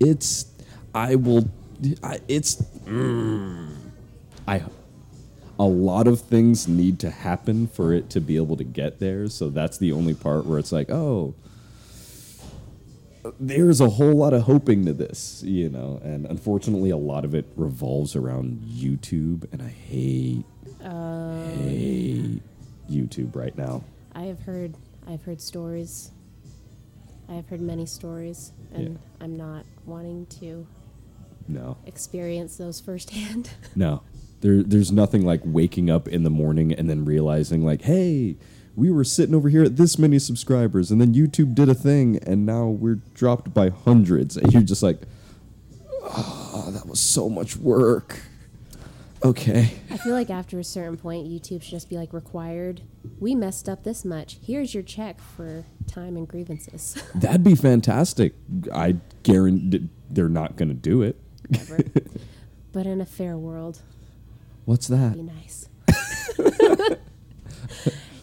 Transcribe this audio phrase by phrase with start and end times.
[0.00, 0.46] it's
[0.94, 1.48] I will
[2.02, 3.68] I, it's mm,
[4.46, 4.62] I
[5.58, 9.28] a lot of things need to happen for it to be able to get there.
[9.28, 11.34] So that's the only part where it's like, oh,
[13.40, 16.00] there's a whole lot of hoping to this, you know.
[16.04, 20.44] And unfortunately, a lot of it revolves around YouTube, and I hate,
[21.64, 22.40] hate
[22.90, 23.82] YouTube right now.
[24.14, 24.74] I have heard
[25.08, 26.10] I've heard stories.
[27.28, 28.96] I have heard many stories, and Yeah.
[29.20, 30.66] I'm not wanting to
[31.48, 33.50] No, experience those firsthand.
[33.76, 34.02] no.
[34.42, 38.36] There, there's nothing like waking up in the morning and then realizing like, hey,
[38.76, 42.18] we were sitting over here at this many subscribers, and then YouTube did a thing,
[42.18, 45.00] and now we're dropped by hundreds, and you're just like,
[46.02, 48.20] oh, that was so much work.
[49.24, 49.70] Okay.
[49.90, 52.82] I feel like after a certain point, YouTube should just be like required.
[53.18, 54.38] We messed up this much.
[54.42, 57.02] Here's your check for time and grievances.
[57.14, 58.34] That'd be fantastic.
[58.72, 61.16] I guarantee they're not going to do it.
[61.50, 61.78] Never.
[62.72, 63.80] but in a fair world,
[64.64, 65.14] What's that?
[65.14, 65.68] be nice.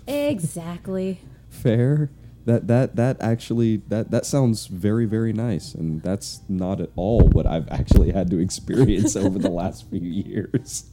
[0.08, 1.22] exactly.
[1.50, 2.10] Fair?
[2.46, 7.22] That that that actually that that sounds very very nice, and that's not at all
[7.30, 10.90] what I've actually had to experience over the last few years.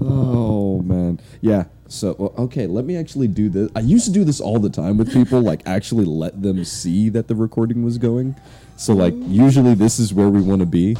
[0.00, 1.64] Oh man, yeah.
[1.88, 3.70] So well, okay, let me actually do this.
[3.76, 7.08] I used to do this all the time with people, like actually let them see
[7.10, 8.34] that the recording was going.
[8.76, 10.96] So like usually this is where we want to be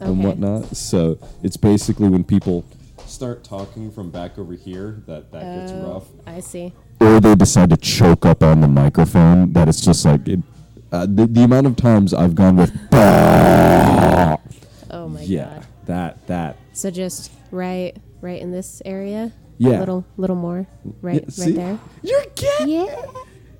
[0.00, 0.26] and Okay.
[0.26, 0.76] whatnot.
[0.76, 2.64] So it's basically when people
[3.06, 6.72] start talking from back over here that that gets Oh, rough I see.
[7.00, 10.40] or they decide to choke up on the microphone that it's just like it,
[10.92, 12.70] uh, the, the amount of times i've gone with
[14.90, 15.66] Oh my yeah god.
[15.86, 19.32] that that So just right, right in this area.
[19.58, 19.78] Yeah.
[19.78, 20.66] A little, little more.
[21.02, 21.78] Right, Yeah, right there.
[22.02, 23.06] you're getting Yeah.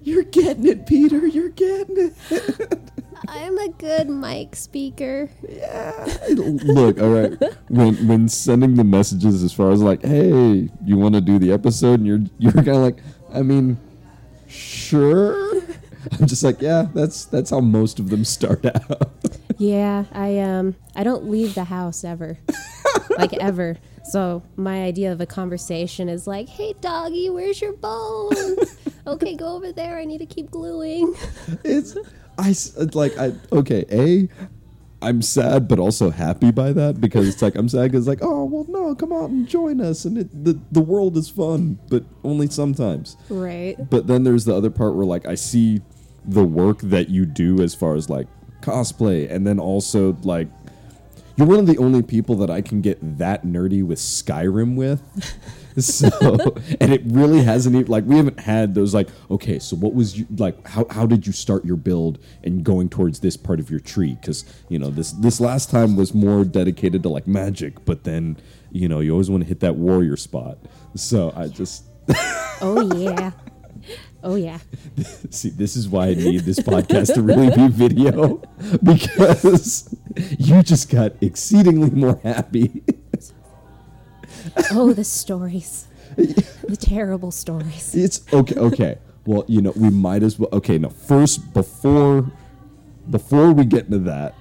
[0.03, 2.15] you're getting it peter you're getting it
[3.29, 5.29] I'm a good mic speaker.
[5.47, 6.17] Yeah.
[6.31, 7.37] Look all right
[7.69, 11.51] when when sending the messages as far as like hey you want to do the
[11.53, 12.99] episode and you're you're kind of like
[13.35, 13.77] i mean
[14.47, 15.61] sure
[16.13, 19.11] i'm just like yeah that's that's how most of them start out
[19.59, 22.39] Yeah, I um I don't leave the house ever.
[23.19, 23.77] like ever.
[24.05, 28.57] So my idea of a conversation is like, "Hey doggy, where's your bone?"
[29.07, 29.99] okay, go over there.
[29.99, 31.15] I need to keep gluing.
[31.65, 31.97] it's
[32.39, 34.29] I it's like I okay a
[35.01, 38.45] I'm sad but also happy by that because it's like I'm sad because like oh
[38.45, 42.05] well no come out and join us and it, the the world is fun but
[42.25, 43.77] only sometimes right.
[43.91, 45.83] but then there's the other part where like I see
[46.25, 48.27] the work that you do as far as like
[48.69, 50.49] cosplay and then also like
[51.37, 55.01] you're one of the only people that I can get that nerdy with Skyrim with.
[55.79, 56.09] so
[56.81, 60.19] and it really hasn't even like we haven't had those like okay so what was
[60.19, 63.71] you like how, how did you start your build and going towards this part of
[63.71, 67.85] your tree because you know this this last time was more dedicated to like magic
[67.85, 68.37] but then
[68.73, 70.59] you know you always want to hit that warrior spot
[70.97, 71.85] so i just
[72.61, 73.31] Oh yeah.
[74.23, 74.59] Oh yeah.
[75.31, 78.43] See, this is why I need this podcast to really be video
[78.83, 79.95] because
[80.39, 82.83] you just got exceedingly more happy.
[84.73, 85.87] Oh, the stories.
[86.17, 87.95] the terrible stories.
[87.95, 88.57] It's okay.
[88.57, 88.99] Okay.
[89.25, 90.49] Well, you know, we might as well.
[90.53, 90.89] Okay, no.
[90.89, 92.31] First, before
[93.11, 94.35] before we get into that,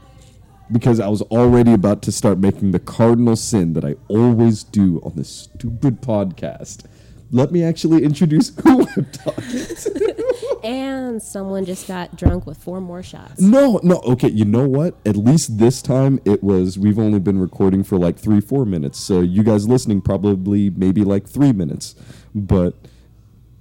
[0.71, 5.01] because I was already about to start making the cardinal sin that I always do
[5.03, 6.85] on this stupid podcast.
[7.31, 10.15] Let me actually introduce who I'm talking to.
[10.63, 13.39] And someone just got drunk with four more shots.
[13.39, 13.99] No, no.
[13.99, 14.95] Okay, you know what?
[15.05, 16.77] At least this time it was.
[16.77, 18.99] We've only been recording for like three, four minutes.
[18.99, 21.95] So you guys listening probably maybe like three minutes.
[22.35, 22.75] But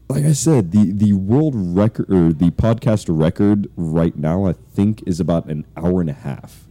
[0.08, 5.06] like I said, the the world record or the podcast record right now, I think,
[5.06, 6.64] is about an hour and a half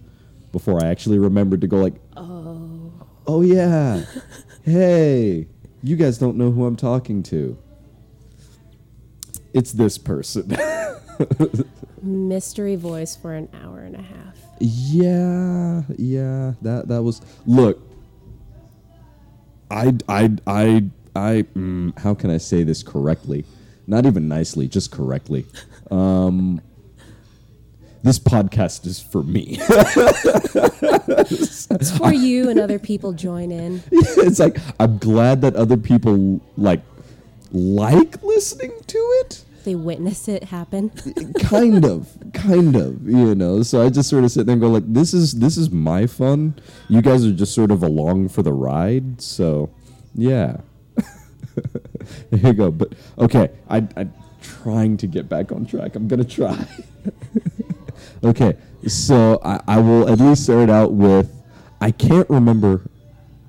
[0.51, 2.91] before I actually remembered to go like, oh,
[3.27, 4.03] oh yeah,
[4.63, 5.47] hey,
[5.85, 7.57] you guys don't know who I'm talking to.
[9.53, 10.57] It's this person.
[12.01, 14.35] Mystery voice for an hour and a half.
[14.59, 16.53] Yeah, yeah.
[16.63, 17.79] That that was look.
[19.69, 20.83] I I I
[21.15, 21.45] I.
[21.55, 23.45] Mm, how can I say this correctly?
[23.85, 25.45] Not even nicely, just correctly.
[25.91, 26.61] Um,
[28.05, 29.59] this podcast is for me.
[31.27, 33.81] It's for you and other people join in.
[33.91, 36.81] it's like I'm glad that other people like
[37.51, 39.43] like listening to it.
[39.63, 40.89] They witness it happen.
[41.39, 44.67] kind of kind of you know so i just sort of sit there and go
[44.67, 46.53] like this is this is my fun
[46.89, 49.69] you guys are just sort of along for the ride so
[50.13, 50.57] yeah
[52.29, 56.25] there you go but okay i i'm trying to get back on track i'm gonna
[56.25, 56.67] try
[58.25, 58.57] okay
[58.87, 61.31] So I, I will at least start out with
[61.81, 62.81] I can't remember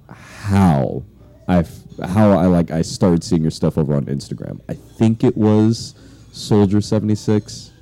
[0.08, 1.02] how
[1.48, 1.64] I
[2.04, 4.60] how I like I started seeing your stuff over on Instagram.
[4.68, 5.94] I think it was
[6.32, 7.72] Soldier seventy six.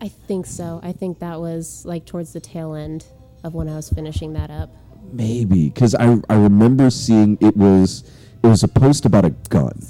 [0.00, 0.80] I think so.
[0.82, 3.04] I think that was like towards the tail end
[3.44, 4.70] of when I was finishing that up.
[5.12, 8.04] Maybe because I I remember seeing it was
[8.42, 9.80] it was a post about a gun.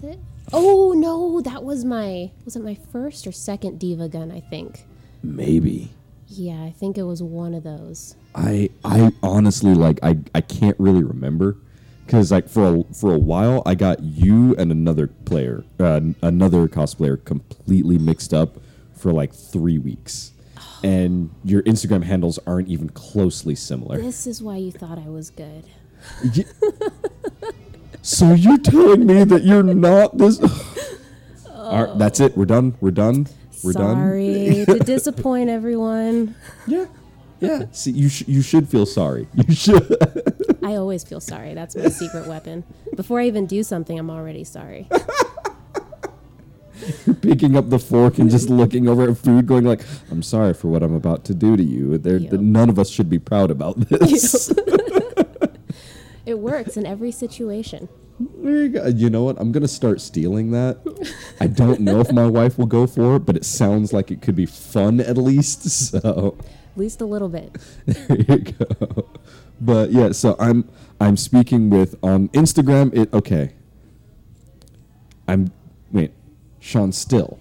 [0.53, 4.31] Oh no, that was my was it my first or second D.Va gun?
[4.31, 4.85] I think.
[5.23, 5.91] Maybe.
[6.35, 8.17] Yeah, I think it was one of those.
[8.35, 11.57] I I honestly like I I can't really remember
[12.07, 16.69] because like for a, for a while I got you and another player uh, another
[16.69, 18.57] cosplayer completely mixed up
[18.95, 20.33] for like three weeks,
[20.83, 24.01] and your Instagram handles aren't even closely similar.
[24.01, 25.65] This is why you thought I was good.
[28.03, 30.41] So you're telling me that you're not this?
[31.55, 32.37] All right, that's it.
[32.37, 32.77] We're done.
[32.81, 33.29] We're done.
[33.65, 33.97] We're done.
[33.97, 36.35] Sorry to disappoint everyone.
[36.67, 36.87] Yeah.
[37.41, 37.65] Yeah.
[37.73, 39.27] See, you sh- you should feel sorry.
[39.49, 39.97] You should.
[40.63, 41.55] I always feel sorry.
[41.55, 42.63] That's my secret weapon.
[42.95, 44.89] Before I even do something, I'm already sorry.
[47.21, 50.69] picking up the fork and just looking over at food, going like, "I'm sorry for
[50.69, 52.33] what I'm about to do to you." There, Yep.
[52.41, 54.53] none of us should be proud about this.
[56.25, 57.89] It works in every situation.
[58.43, 58.87] There you go.
[58.87, 59.37] You know what?
[59.39, 60.79] I'm gonna start stealing that.
[61.41, 64.23] I don't know if my wife will go for it, but it sounds like it
[64.23, 65.63] could be fun at least.
[65.93, 66.37] So
[66.73, 67.57] At least a little bit.
[67.87, 69.09] there you go.
[69.61, 70.69] But yeah, so I'm
[71.01, 72.95] I'm speaking with on Instagram.
[72.95, 73.53] It okay.
[75.29, 75.53] I'm
[75.93, 76.13] wait,
[76.61, 77.39] Sean Still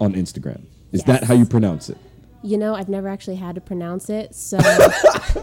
[0.00, 0.62] on Instagram.
[0.92, 1.98] Is that how you pronounce it?
[2.42, 4.34] You know, I've never actually had to pronounce it.
[4.34, 4.58] So,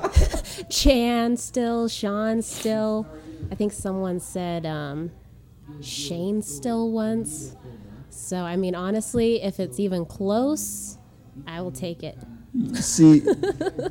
[0.70, 3.08] Chan still, Sean still.
[3.50, 5.12] I think someone said um,
[5.82, 7.56] Shane still once.
[8.10, 10.98] So, I mean, honestly, if it's even close,
[11.48, 12.18] I will take it.
[12.74, 13.22] See,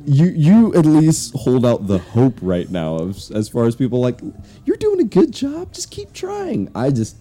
[0.05, 3.99] you you at least hold out the hope right now of, as far as people
[3.99, 4.19] like
[4.65, 5.73] you're doing a good job.
[5.73, 6.69] Just keep trying.
[6.75, 7.17] I just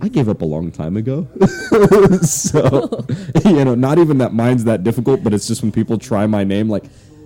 [0.00, 1.28] I gave up a long time ago.
[2.22, 3.04] so
[3.44, 6.42] you know, not even that mine's that difficult, but it's just when people try my
[6.42, 6.84] name, like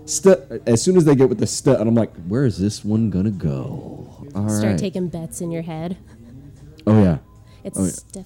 [0.08, 2.84] st- as soon as they get with the st, and I'm like, where is this
[2.84, 4.26] one gonna go?
[4.34, 4.50] All right.
[4.50, 5.96] Start taking bets in your head.
[6.86, 7.18] oh yeah.
[7.64, 8.24] It's Oh, yeah.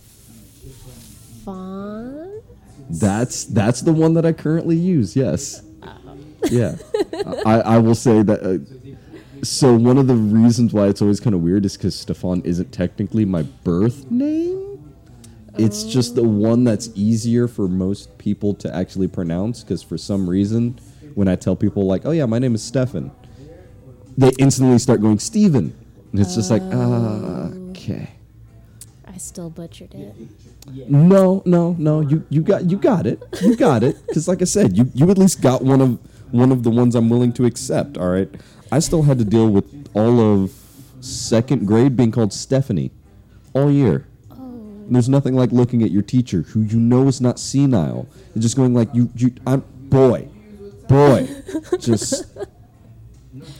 [1.40, 2.43] Stefan.
[2.90, 5.17] That's that's the one that I currently use.
[5.17, 5.62] Yes.
[6.50, 6.76] Yeah.
[7.46, 8.43] I, I will say that.
[8.43, 8.58] Uh,
[9.44, 12.73] so one of the reasons why it's always kind of weird is because Stefan isn't
[12.73, 14.93] technically my birth name.
[15.58, 19.62] It's just the one that's easier for most people to actually pronounce.
[19.62, 20.79] Because for some reason,
[21.14, 23.11] when I tell people like, "Oh yeah, my name is Stefan,"
[24.17, 25.75] they instantly start going Steven.
[26.12, 28.11] And it's just like, ah, okay.
[29.06, 30.14] I still butchered it.
[30.88, 32.00] No, no, no.
[32.00, 33.23] You you got you got it.
[33.41, 33.97] You got it.
[34.06, 35.99] Because like I said, you you at least got one of
[36.31, 37.97] one of the ones I'm willing to accept.
[37.97, 38.29] All right.
[38.70, 40.53] I still had to deal with all of
[41.00, 42.91] second grade being called Stephanie
[43.55, 44.06] all year.
[44.31, 48.43] And there's nothing like looking at your teacher who you know is not senile and
[48.43, 50.29] just going like you you I'm boy,
[50.93, 51.29] boy,
[51.79, 52.37] just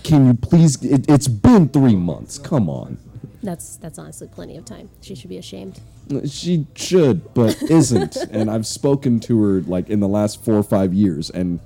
[0.05, 0.83] can you please?
[0.85, 2.39] It, it's been three months.
[2.39, 2.99] Come on.
[3.43, 4.91] That's that's honestly plenty of time.
[5.01, 5.81] She should be ashamed.
[6.27, 8.17] She should, but isn't.
[8.31, 11.59] and I've spoken to her like in the last four or five years, and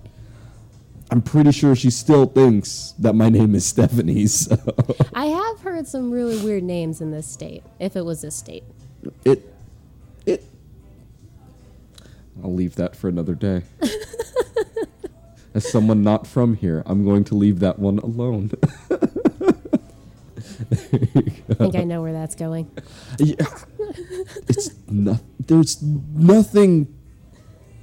[1.11, 4.27] I'm pretty sure she still thinks that my name is Stephanie.
[4.37, 4.57] So
[5.13, 7.63] I have heard some really weird names in this state.
[7.79, 8.65] If it was this state,
[9.25, 9.53] it,
[10.25, 10.45] it.
[12.43, 13.63] I'll leave that for another day.
[15.57, 18.51] As someone not from here, I'm going to leave that one alone.
[18.91, 18.97] I
[21.55, 22.71] think I know where that's going.
[23.19, 23.37] Yeah.
[24.49, 25.23] it's not.
[25.41, 26.95] There's nothing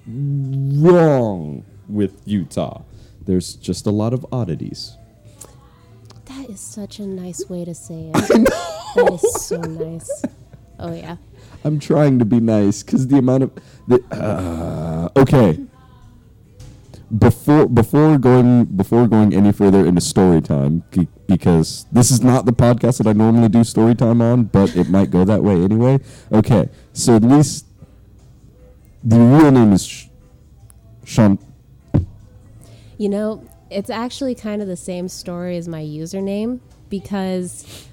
[0.06, 2.84] wrong with Utah.
[3.20, 4.96] There's just a lot of oddities.
[6.26, 8.54] That is such a nice way to say it.
[8.96, 10.24] That is so nice.
[10.78, 11.16] Oh yeah.
[11.64, 13.52] I'm trying to be nice because the amount of
[13.88, 15.66] the uh, okay.
[17.18, 20.84] Before before going before going any further into story time,
[21.28, 24.90] because this is not the podcast that I normally do story time on, but it
[24.90, 26.00] might go that way anyway.
[26.32, 27.68] Okay, so at least
[29.04, 30.08] the real name is Sh-
[31.04, 31.38] Sean.
[32.98, 37.88] You know, it's actually kind of the same story as my username because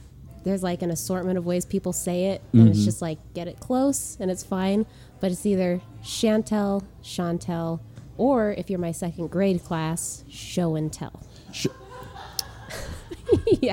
[0.45, 2.85] there's like an assortment of ways people say it, and it's mm-hmm.
[2.85, 4.87] just like get it close and it's fine.
[5.21, 7.81] But it's either Chantel, Chantel,
[8.21, 11.23] or if you're my second grade class, show and tell.
[11.53, 11.69] Sh-
[13.63, 13.73] yeah.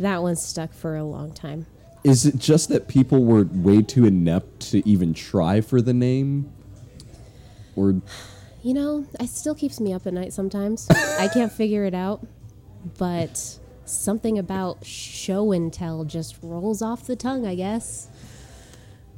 [0.00, 1.66] That one stuck for a long time.
[2.02, 6.52] Is it just that people were way too inept to even try for the name?
[7.76, 8.00] Or
[8.64, 10.88] You know, it still keeps me up at night sometimes.
[10.90, 12.26] I can't figure it out,
[12.98, 18.08] but something about show and tell just rolls off the tongue, I guess.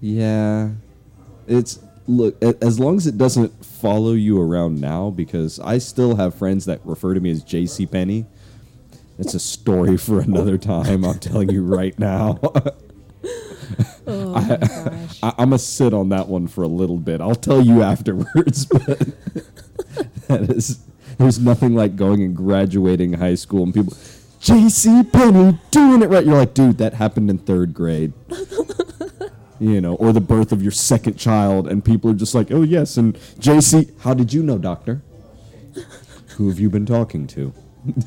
[0.03, 0.73] Yeah,
[1.47, 6.35] it's look as long as it doesn't follow you around now, because I still have
[6.35, 7.87] friends that refer to me as J.C.
[7.87, 8.27] Penny.
[9.19, 11.05] It's a story for another time.
[11.05, 12.41] I'm telling you right now.
[14.07, 15.19] Oh my gosh.
[15.23, 17.23] I, I'm gonna sit on that one for a little bit.
[17.23, 18.99] I'll tell you afterwards, but
[20.29, 20.81] that is
[21.17, 23.95] there's nothing like going and graduating high school and people
[24.41, 26.25] JC Penny doing it right.
[26.25, 28.13] You're like, dude, that happened in third grade.
[29.65, 32.63] You know, or the birth of your second child, and people are just like, oh
[32.63, 35.03] yes, and JC, how did you know, doctor?
[36.37, 37.53] Who have you been talking to?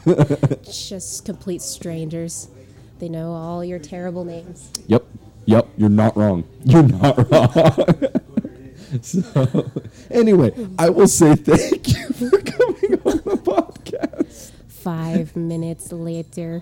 [0.64, 2.50] just complete strangers.
[3.00, 4.72] They know all your terrible names.
[4.88, 5.06] Yep.
[5.46, 5.68] Yep.
[5.78, 6.44] You're not wrong.
[6.64, 8.08] You're not wrong.
[9.02, 9.72] so,
[10.10, 14.52] anyway, I will say thank you for coming on the podcast.
[14.68, 16.62] Five minutes later.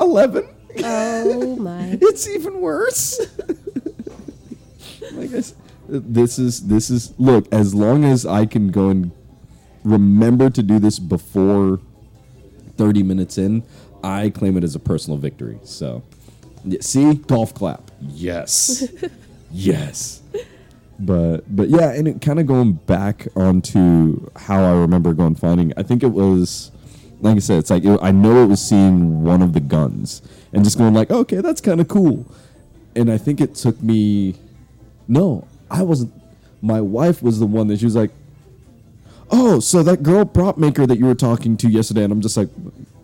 [0.00, 0.48] 11.
[0.82, 1.98] Oh my.
[2.00, 3.20] It's even worse.
[5.12, 5.54] like I s-
[5.88, 9.10] this is this is look, as long as I can go and
[9.84, 11.80] remember to do this before
[12.76, 13.62] 30 minutes in,
[14.02, 15.58] I claim it as a personal victory.
[15.62, 16.02] So,
[16.64, 17.90] yeah, see, golf clap.
[18.00, 18.88] Yes.
[19.52, 20.22] yes.
[20.98, 25.72] But but yeah, and it kind of going back onto how I remember going finding.
[25.76, 26.70] I think it was
[27.20, 30.22] like I said, it's like it, I know it was seeing one of the guns
[30.54, 32.24] and just going like, okay, that's kind of cool.
[32.96, 34.36] And I think it took me.
[35.08, 36.12] No, I wasn't.
[36.62, 38.10] My wife was the one that she was like,
[39.30, 42.36] "Oh, so that girl prop maker that you were talking to yesterday," and I'm just
[42.36, 42.48] like,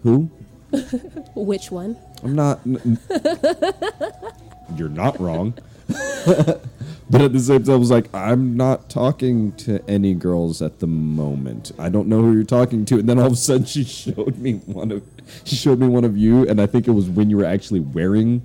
[0.04, 0.30] "Who?"
[1.34, 1.96] Which one?
[2.22, 2.60] I'm not.
[2.64, 3.74] n- n-
[4.76, 5.54] You're not wrong.
[7.10, 10.78] but at the same time, I was like, I'm not talking to any girls at
[10.78, 11.72] the moment.
[11.76, 13.00] I don't know who you're talking to.
[13.00, 15.02] And then all of a sudden, she showed me one of
[15.44, 17.80] she showed me one of you, and I think it was when you were actually
[17.80, 18.42] wearing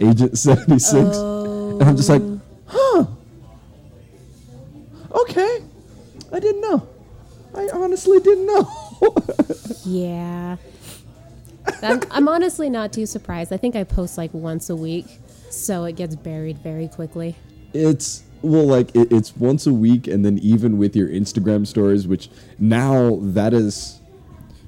[0.00, 0.94] Agent 76.
[0.94, 1.78] Oh.
[1.80, 2.22] And I'm just like,
[2.72, 3.08] oh.
[5.10, 5.20] huh.
[5.20, 5.64] Okay.
[6.32, 6.88] I didn't know.
[7.54, 8.70] I honestly didn't know.
[9.84, 10.56] Yeah.
[11.82, 13.52] I'm, I'm honestly not too surprised.
[13.52, 15.06] I think I post like once a week,
[15.50, 17.36] so it gets buried very quickly.
[17.72, 22.06] It's well, like it, it's once a week, and then even with your Instagram stories,
[22.06, 23.98] which now that is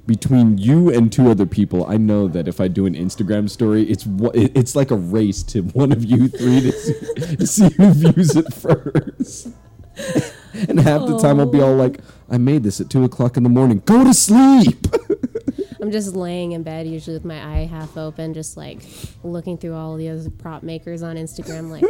[0.07, 1.87] between you and two other people.
[1.87, 4.05] I know that if I do an Instagram story, it's
[4.35, 8.37] it's like a race to one of you three to see, to see who views
[8.37, 9.49] it first.
[10.69, 13.45] And half the time I'll be all like, "I made this at two o'clock in
[13.45, 13.83] the morning.
[13.87, 14.85] Go to sleep."
[15.81, 18.81] I'm just laying in bed, usually with my eye half open, just like
[19.23, 21.85] looking through all the other prop makers on Instagram, like,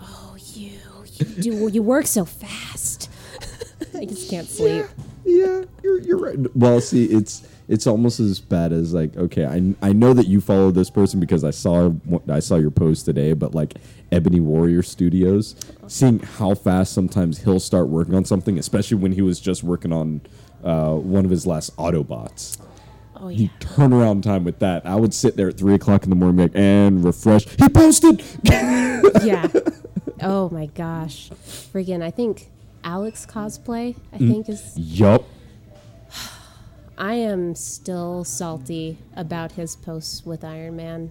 [0.00, 0.78] oh, you,
[1.14, 3.10] you do, you work so fast.
[3.94, 4.86] I just can't sleep.
[5.24, 6.38] yeah, you're you're right.
[6.56, 10.40] Well, see, it's it's almost as bad as like okay, I I know that you
[10.40, 11.92] follow this person because I saw
[12.28, 13.74] I saw your post today, but like
[14.12, 15.54] Ebony Warrior Studios,
[15.86, 19.92] seeing how fast sometimes he'll start working on something, especially when he was just working
[19.92, 20.20] on
[20.64, 22.58] uh, one of his last Autobots.
[23.16, 23.48] Oh The yeah.
[23.60, 26.52] turnaround time with that, I would sit there at three o'clock in the morning, like,
[26.54, 27.46] and refresh.
[27.46, 28.22] He posted.
[28.44, 29.46] yeah.
[30.22, 31.30] Oh my gosh.
[31.30, 32.50] Freaking, I think
[32.84, 34.30] Alex cosplay, I mm.
[34.30, 35.24] think is yup.
[36.98, 41.10] I am still salty about his posts with Iron Man.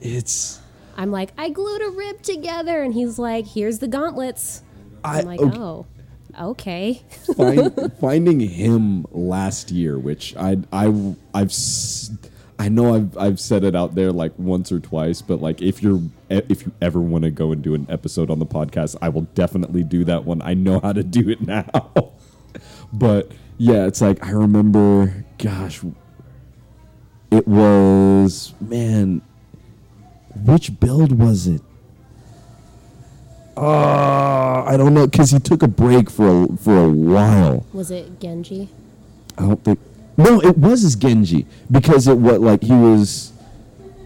[0.00, 0.60] It's.
[0.96, 4.62] I'm like, I glued a rib together, and he's like, here's the gauntlets.
[5.04, 5.58] I, I'm like, okay.
[5.58, 5.86] oh,
[6.40, 7.02] okay.
[7.36, 11.52] find, finding him last year, which I I I've
[12.58, 15.82] I know I've I've said it out there like once or twice, but like if
[15.82, 19.08] you're if you ever want to go and do an episode on the podcast, I
[19.08, 20.40] will definitely do that one.
[20.42, 21.66] I know how to do it now.
[22.92, 25.80] but yeah, it's like I remember, gosh,
[27.30, 29.20] it was man,
[30.36, 31.62] which build was it?
[33.56, 37.66] Uh, I don't know because he took a break for a, for a while.
[37.72, 38.68] Was it Genji?
[39.38, 39.78] I don't think.
[40.16, 43.32] No, it was his Genji because it what like he was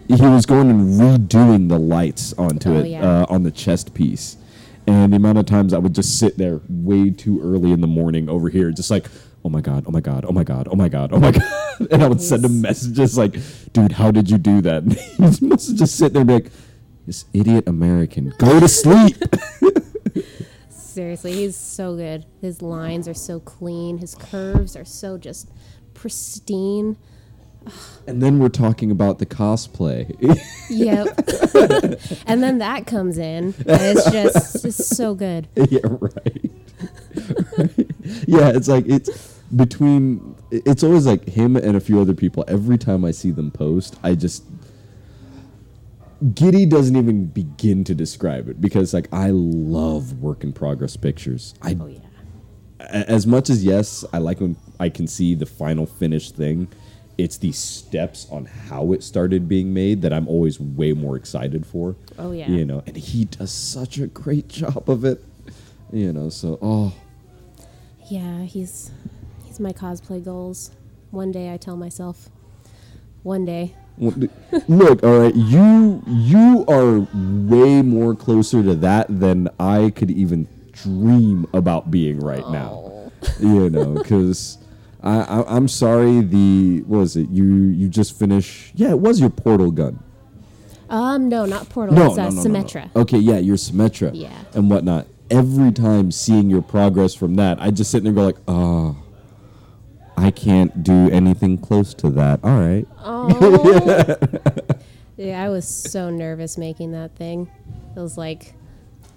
[0.07, 3.21] he was going and redoing the lights onto Oh, it yeah.
[3.21, 4.37] uh, on the chest piece,
[4.87, 7.87] and the amount of times I would just sit there way too early in the
[7.87, 9.07] morning over here, just like.
[9.45, 9.85] Oh my god!
[9.87, 10.25] Oh my god!
[10.27, 10.67] Oh my god!
[10.69, 11.13] Oh my god!
[11.13, 11.87] Oh my god!
[11.91, 13.37] And I would send him messages like,
[13.71, 14.93] "Dude, how did you do that?" And
[15.39, 16.51] he must just sit there and be like,
[17.07, 19.15] "This idiot American, go to sleep."
[20.69, 22.25] Seriously, he's so good.
[22.41, 23.99] His lines are so clean.
[23.99, 25.49] His curves are so just
[25.99, 26.95] pristine.
[28.07, 30.15] and then we're talking about the cosplay.
[30.69, 31.07] Yep.
[32.27, 35.47] and then that comes in, it's just it's so good.
[35.55, 36.51] yeah, right.
[38.27, 39.09] yeah, it's like it's
[39.55, 40.35] between.
[40.51, 42.45] It's always like him and a few other people.
[42.47, 44.43] Every time I see them post, I just
[46.35, 51.55] giddy doesn't even begin to describe it because like I love work in progress pictures.
[51.63, 51.99] I Oh yeah.
[52.79, 56.67] as much as yes, I like when I can see the final finished thing.
[57.17, 61.65] It's the steps on how it started being made that I'm always way more excited
[61.65, 61.97] for.
[62.17, 62.47] Oh, yeah.
[62.47, 65.23] you know, and he does such a great job of it.
[65.91, 66.93] You know, so oh,
[68.09, 68.91] Yeah, he's
[69.45, 70.71] he's my cosplay goals.
[71.11, 72.29] One day I tell myself.
[73.23, 73.75] One day.
[73.97, 77.05] Look, all right, you you are
[77.49, 83.11] way more closer to that than I could even dream about being right now.
[83.41, 84.57] You know, because
[85.01, 86.21] I, I I'm sorry.
[86.21, 87.29] The what was it?
[87.29, 88.73] You you just finished?
[88.75, 90.03] Yeah, it was your portal gun.
[90.89, 91.95] Um, no, not Portal.
[91.95, 92.63] No, it's no, uh, no, no, no.
[92.63, 92.95] Symmetra.
[92.95, 94.11] Okay, yeah, your Symmetra.
[94.13, 94.33] Yeah.
[94.53, 95.05] and whatnot.
[95.29, 98.97] Every time seeing your progress from that, I just sit there and go like, oh.
[100.19, 102.41] I can't do anything close to that.
[102.43, 102.85] All right.
[102.99, 104.53] Oh.
[105.17, 107.49] yeah, I was so nervous making that thing.
[107.95, 108.53] It was like,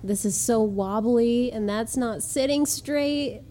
[0.05, 3.43] this is so wobbly, and that's not sitting straight.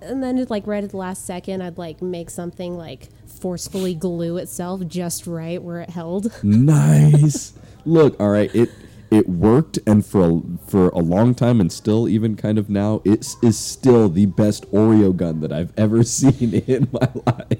[0.00, 4.36] And then, like right at the last second, I'd like make something like forcefully glue
[4.36, 6.32] itself just right where it held.
[6.42, 7.52] nice.
[7.84, 8.70] Look, all right, it
[9.10, 13.00] it worked, and for a, for a long time, and still even kind of now,
[13.04, 17.58] it is still the best Oreo gun that I've ever seen in my life.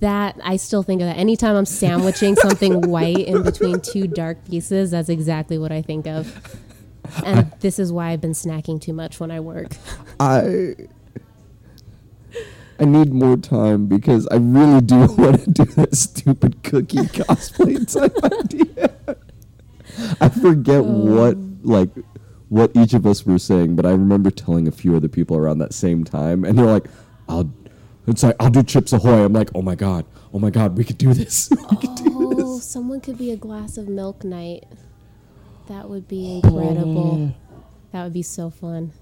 [0.00, 1.16] That I still think of that.
[1.16, 6.06] Anytime I'm sandwiching something white in between two dark pieces, that's exactly what I think
[6.06, 6.58] of.
[7.24, 9.76] And this is why I've been snacking too much when I work.
[10.20, 10.74] I
[12.80, 17.92] I need more time because I really do want to do that stupid cookie cosplay
[17.92, 18.94] type idea.
[20.20, 21.48] I forget what oh.
[21.62, 21.90] like
[22.48, 25.58] what each of us were saying, but I remember telling a few other people around
[25.58, 26.86] that same time, and they're like,
[27.28, 27.50] "I'll."
[28.06, 29.22] It's like I'll do Chips Ahoy.
[29.22, 31.50] I'm like, oh my god, oh my god, we could do this.
[31.70, 32.64] we could do Oh, this.
[32.64, 34.64] someone could be a glass of milk knight.
[35.66, 37.34] That would be oh, incredible.
[37.92, 38.92] That would be so fun.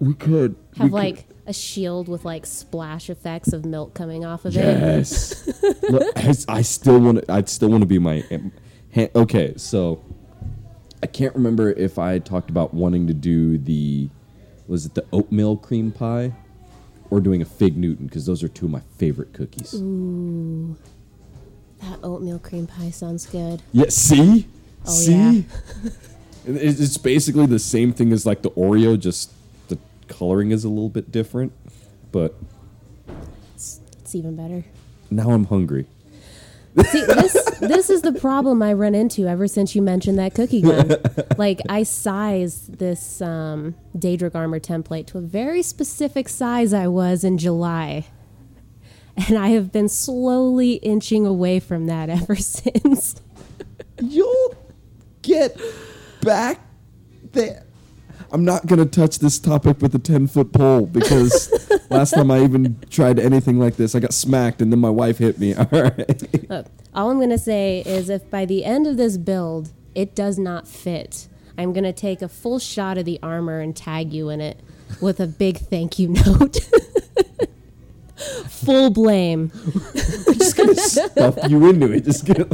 [0.00, 4.24] We could we Have could- like a shield with like splash effects of milk coming
[4.24, 4.60] off of it.
[4.60, 5.48] Yes.
[6.48, 7.32] I, I still want to.
[7.32, 8.24] I'd still want to be my.
[8.96, 10.04] Okay, so
[11.02, 14.08] I can't remember if I talked about wanting to do the.
[14.68, 16.32] Was it the oatmeal cream pie,
[17.10, 18.06] or doing a fig Newton?
[18.06, 19.74] Because those are two of my favorite cookies.
[19.74, 20.76] Ooh,
[21.80, 23.62] that oatmeal cream pie sounds good.
[23.72, 23.88] Yeah.
[23.88, 24.46] See.
[24.86, 25.12] Oh, see.
[25.14, 25.42] yeah.
[26.44, 29.32] It's basically the same thing as like the Oreo, just
[30.12, 31.52] coloring is a little bit different.
[32.12, 32.34] But
[33.54, 34.64] It's, it's even better.
[35.10, 35.86] now I'm hungry.
[36.86, 40.62] See, this this is the problem I run into ever since you mentioned that cookie
[40.62, 40.96] gun.
[41.36, 47.24] like I sized this um, Daedric armor template to a very specific size I was
[47.24, 48.06] in July,
[49.16, 53.20] and I have been slowly inching away from that ever since.
[54.00, 54.56] You'll
[55.20, 55.60] get
[56.22, 56.58] back
[57.32, 57.64] there.
[58.32, 61.50] I'm not gonna touch this topic with a ten foot pole because
[61.90, 65.18] last time I even tried anything like this, I got smacked and then my wife
[65.18, 65.54] hit me.
[65.56, 66.50] All right.
[66.50, 70.38] Look, all I'm gonna say is if by the end of this build it does
[70.38, 74.40] not fit, I'm gonna take a full shot of the armor and tag you in
[74.40, 74.58] it
[75.00, 76.58] with a big thank you note.
[78.48, 79.50] Full blame.
[79.94, 82.04] We're just gonna stuff you into it.
[82.04, 82.48] Just gonna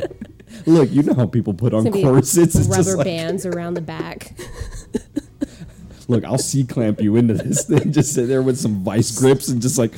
[0.66, 0.90] look.
[0.90, 2.54] You know how people put on It's gonna be corsets.
[2.54, 4.32] It's just rubber like, bands around the back.
[6.08, 7.92] Look, I'll C clamp you into this thing.
[7.92, 9.92] Just sit there with some vice grips and just like,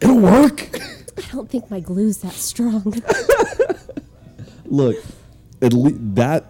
[0.00, 0.70] it'll work.
[1.18, 2.82] I don't think my glue's that strong.
[4.64, 4.96] look,
[5.60, 6.46] at least that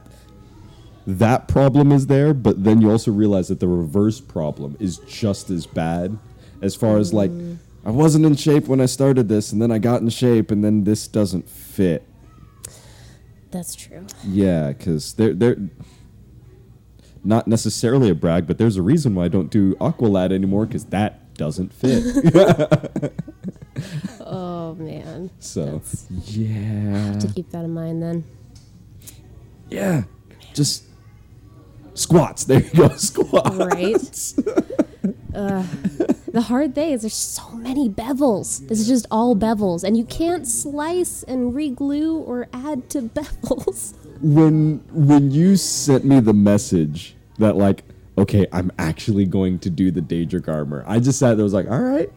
[1.07, 5.51] that problem is there, but then you also realize that the reverse problem is just
[5.51, 6.19] as bad.
[6.61, 7.59] As far as like, mm.
[7.85, 10.65] I wasn't in shape when I started this, and then I got in shape, and
[10.65, 12.03] then this doesn't fit.
[13.53, 14.05] That's true.
[14.25, 15.57] Yeah, because they're they're
[17.27, 20.87] not necessarily a brag, but there's a reason why I don't do Aqualad anymore because
[20.87, 22.05] that doesn't fit.
[24.21, 25.31] Oh man.
[25.39, 28.25] so That's- yeah, To keep that in mind then.
[29.71, 30.05] yeah,
[30.55, 30.85] just
[31.95, 32.45] squats.
[32.45, 34.35] There you go, squats.
[34.39, 34.57] Right?
[35.35, 35.63] uh,
[36.33, 38.67] the hard thing is there's so many bevels.
[38.67, 43.95] This is just all bevels, and you can't slice and reglue or add to bevels.
[44.23, 47.85] when when you sent me the message that like
[48.19, 50.85] okay i'm actually going to do the daedric armor.
[50.87, 52.11] I just sat there was like all right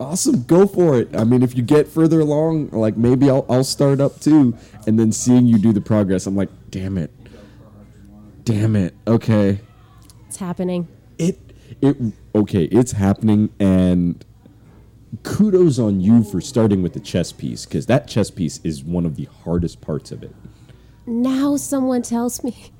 [0.00, 1.14] awesome go for it.
[1.16, 4.56] I mean if you get further along like maybe i'll, I'll start up too.
[4.86, 7.10] And then seeing you do the progress i'm like damn it.
[8.44, 8.94] Damn it.
[9.06, 9.60] Okay.
[10.26, 10.88] It's happening.
[11.18, 11.38] it
[11.80, 11.96] it
[12.34, 14.24] okay, it's happening, and
[15.22, 19.06] kudos on you for starting with the chest piece because that chest piece is one
[19.06, 20.34] of the hardest parts of it.
[21.06, 22.72] Now someone tells me.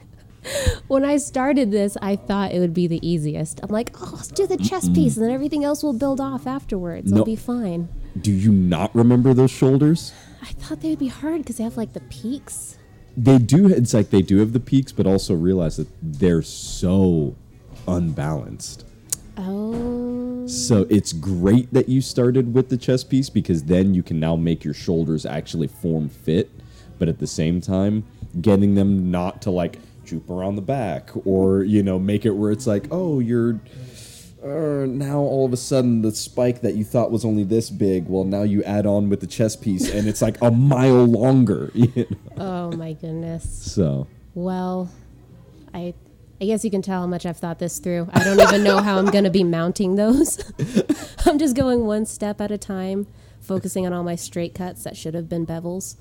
[0.88, 3.60] when I started this, I thought it would be the easiest.
[3.62, 6.46] I'm like, oh, let's do the chest piece, and then everything else will build off
[6.46, 7.10] afterwards.
[7.10, 7.18] No.
[7.18, 7.88] It'll be fine.
[8.20, 10.12] Do you not remember those shoulders?
[10.42, 12.78] I thought they would be hard because they have like the peaks.
[13.16, 13.68] They do.
[13.68, 17.34] It's like they do have the peaks, but also realize that they're so
[17.86, 18.84] unbalanced.
[19.36, 20.46] Oh.
[20.46, 24.36] So it's great that you started with the chest piece because then you can now
[24.36, 26.50] make your shoulders actually form fit,
[26.98, 28.04] but at the same time,
[28.40, 32.50] getting them not to like droop around the back or you know make it where
[32.50, 33.60] it's like oh you're
[34.44, 38.06] uh, now all of a sudden the spike that you thought was only this big
[38.08, 41.70] well now you add on with the chest piece and it's like a mile longer
[41.74, 42.16] you know?
[42.36, 43.72] Oh my goodness.
[43.72, 44.90] so Well,
[45.72, 45.94] I
[46.40, 48.08] I guess you can tell how much I've thought this through.
[48.12, 50.52] I don't even know how I'm going to be mounting those.
[51.26, 53.06] I'm just going one step at a time,
[53.40, 55.96] focusing on all my straight cuts that should have been bevels.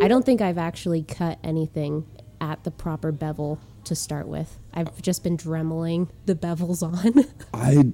[0.00, 2.06] I don't think I've actually cut anything
[2.40, 4.58] at the proper bevel to start with.
[4.74, 7.24] I've just been dremeling the bevels on.
[7.54, 7.92] I,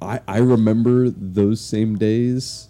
[0.00, 2.68] I I remember those same days,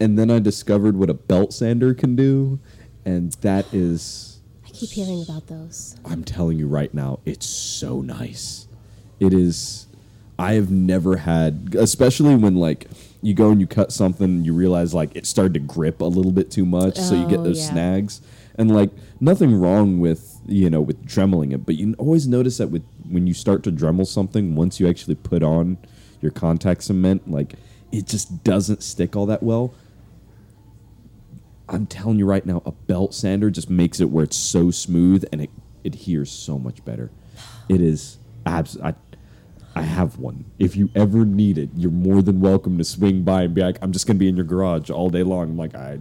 [0.00, 2.58] and then I discovered what a belt sander can do,
[3.04, 5.96] and that is, I keep hearing about those.
[6.04, 8.66] I'm telling you right now, it's so nice.
[9.20, 9.86] It is.
[10.40, 12.86] I have never had, especially when like
[13.20, 16.04] you go and you cut something, and you realize like it started to grip a
[16.04, 17.70] little bit too much, so you get Oh, those yeah.
[17.72, 18.22] snags,
[18.58, 18.90] and like
[19.20, 23.26] nothing wrong with you know with dremeling it, but you always notice that with when
[23.26, 25.78] you start to dremel something, once you actually put on
[26.20, 27.54] your contact cement, like
[27.92, 29.72] it just doesn't stick all that well.
[31.68, 35.24] I'm telling you right now, a belt sander just makes it where it's so smooth
[35.32, 35.50] and it
[35.84, 37.10] adheres so much better.
[37.68, 38.78] It is abs.
[38.80, 38.94] I,
[39.76, 40.46] I have one.
[40.58, 43.78] If you ever need it, you're more than welcome to swing by and be like,
[43.82, 45.98] "I'm just gonna be in your garage all day long." I'm like, "I,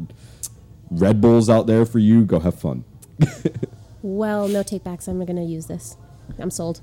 [0.90, 2.26] Red Bull's out there for you.
[2.26, 2.84] Go have fun."
[4.08, 5.08] Well, no takebacks.
[5.08, 5.98] I'm going to use this.
[6.40, 6.82] I'm sold.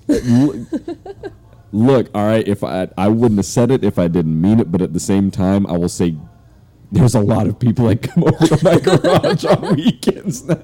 [1.72, 2.46] Look, all right.
[2.46, 5.00] If I I wouldn't have said it if I didn't mean it, but at the
[5.00, 6.16] same time, I will say
[6.92, 10.62] there's a lot of people that come over to my garage on weekends now.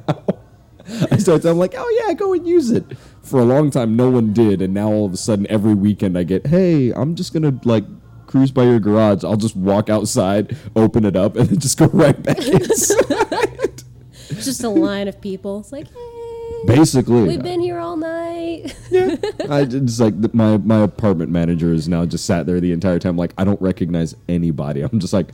[1.11, 1.45] I start.
[1.45, 2.85] I'm like, oh yeah, go and use it.
[3.23, 6.19] For a long time, no one did, and now all of a sudden, every weekend
[6.19, 7.85] I get, hey, I'm just gonna like
[8.31, 9.25] cruise by your garage.
[9.25, 13.83] I'll just walk outside, open it up, and then just go right back inside.
[14.31, 15.59] It's just a line of people.
[15.59, 18.77] It's like, hey, Basically, we've been here all night.
[19.51, 23.17] I just like my my apartment manager is now just sat there the entire time.
[23.17, 24.83] Like I don't recognize anybody.
[24.83, 25.31] I'm just like,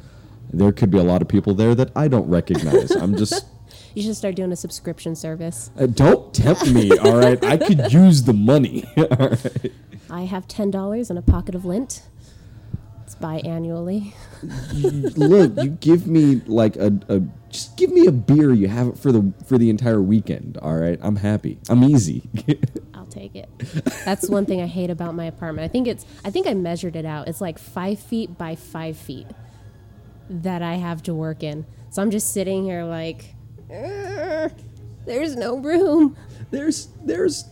[0.52, 2.90] there could be a lot of people there that I don't recognize.
[2.92, 3.46] I'm just.
[3.94, 5.70] You should start doing a subscription service.
[5.78, 7.42] Uh, don't tempt me, all right?
[7.42, 8.84] I could use the money.
[8.94, 9.72] all right.
[10.10, 12.02] I have ten dollars and a pocket of lint.
[13.06, 14.14] It's biannually.
[15.16, 18.52] Look, you give me like a, a just give me a beer.
[18.52, 20.58] You have it for the for the entire weekend.
[20.60, 21.60] All right, I'm happy.
[21.68, 22.28] I'm easy.
[22.94, 23.48] I'll take it.
[24.04, 25.64] That's one thing I hate about my apartment.
[25.64, 26.04] I think it's.
[26.24, 27.28] I think I measured it out.
[27.28, 29.28] It's like five feet by five feet
[30.28, 31.64] that I have to work in.
[31.90, 33.36] So I'm just sitting here like,
[33.68, 36.16] there's no room.
[36.50, 37.44] there's there's.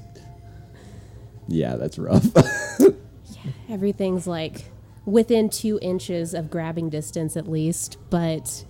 [1.46, 2.26] Yeah, that's rough.
[2.80, 4.64] Yeah, everything's like
[5.06, 8.64] within two inches of grabbing distance at least, but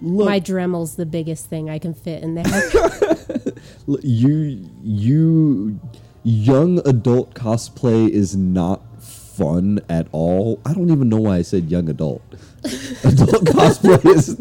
[0.00, 2.44] Look, my Dremel's the biggest thing I can fit in there.
[4.02, 5.80] You you
[6.22, 10.60] young adult cosplay is not fun at all.
[10.64, 12.22] I don't even know why I said young adult.
[13.04, 14.36] adult cosplay is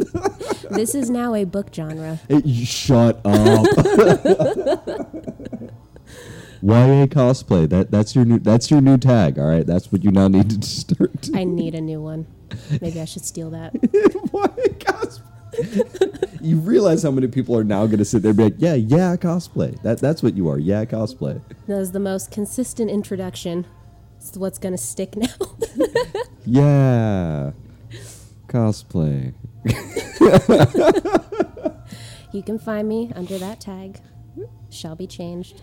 [0.69, 2.19] this is now a book genre.
[2.29, 3.65] It- shut up.
[6.61, 7.67] YA cosplay.
[7.69, 9.39] That that's your new that's your new tag.
[9.39, 11.29] All right, that's what you now need to start.
[11.33, 12.27] I need a new one.
[12.81, 13.73] Maybe I should steal that.
[14.33, 16.41] YA cosplay.
[16.41, 18.73] you realize how many people are now going to sit there and be like, yeah,
[18.75, 19.81] yeah, cosplay.
[19.81, 20.59] That that's what you are.
[20.59, 21.41] Yeah, cosplay.
[21.67, 23.65] That was the most consistent introduction.
[24.17, 25.27] It's what's going to stick now.
[26.43, 27.51] Yeah,
[28.47, 29.35] cosplay.
[32.33, 33.99] you can find me under that tag.
[34.71, 35.61] Shall be changed.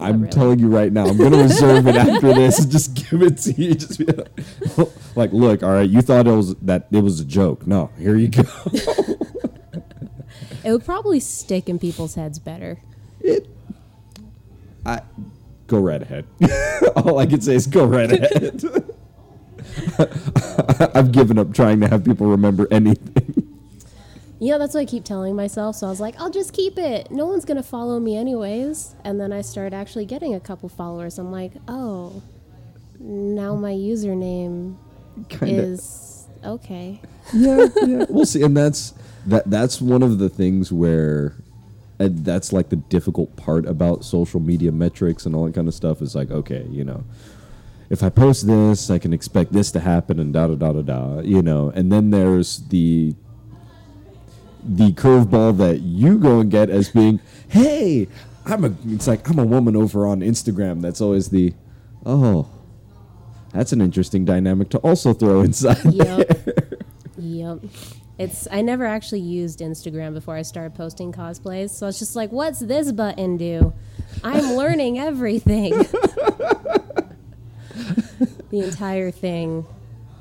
[0.00, 0.32] I'm really.
[0.32, 2.58] telling you right now, I'm going to reserve it after this.
[2.58, 3.74] And just give it to you.
[3.74, 4.28] Just be like,
[5.16, 7.66] like, look, all right, you thought it was that it was a joke.
[7.66, 8.42] No, here you go.
[10.62, 12.80] It would probably stick in people's heads better.
[13.20, 13.48] It.
[14.84, 15.00] I
[15.66, 16.26] go right ahead.
[16.96, 18.62] All I can say is go right ahead.
[20.94, 23.39] I've given up trying to have people remember anything.
[24.40, 25.76] You know, that's what I keep telling myself.
[25.76, 27.10] So I was like, I'll just keep it.
[27.10, 28.96] No one's going to follow me anyways.
[29.04, 31.18] And then I started actually getting a couple followers.
[31.18, 32.22] I'm like, oh,
[32.98, 34.76] now my username
[35.28, 35.64] Kind of.
[35.64, 37.00] is okay.
[37.34, 38.04] yeah, yeah.
[38.10, 38.94] We'll see, and that's
[39.26, 39.50] that.
[39.50, 41.34] That's one of the things where,
[41.98, 45.74] and that's like the difficult part about social media metrics and all that kind of
[45.74, 46.00] stuff.
[46.00, 47.04] Is like, okay, you know,
[47.90, 50.82] if I post this, I can expect this to happen, and da da da da
[50.82, 51.20] da.
[51.20, 53.14] You know, and then there's the
[54.64, 58.08] the curveball that you go and get as being, hey,
[58.46, 58.74] I'm a.
[58.86, 60.80] It's like I'm a woman over on Instagram.
[60.80, 61.54] That's always the,
[62.04, 62.48] oh.
[63.52, 65.84] That's an interesting dynamic to also throw inside.
[65.84, 66.48] Yep.
[67.18, 67.58] yep.
[68.18, 72.30] It's I never actually used Instagram before I started posting cosplays, so it's just like,
[72.30, 73.72] what's this button do?
[74.22, 75.70] I'm learning everything.
[78.50, 79.66] the entire thing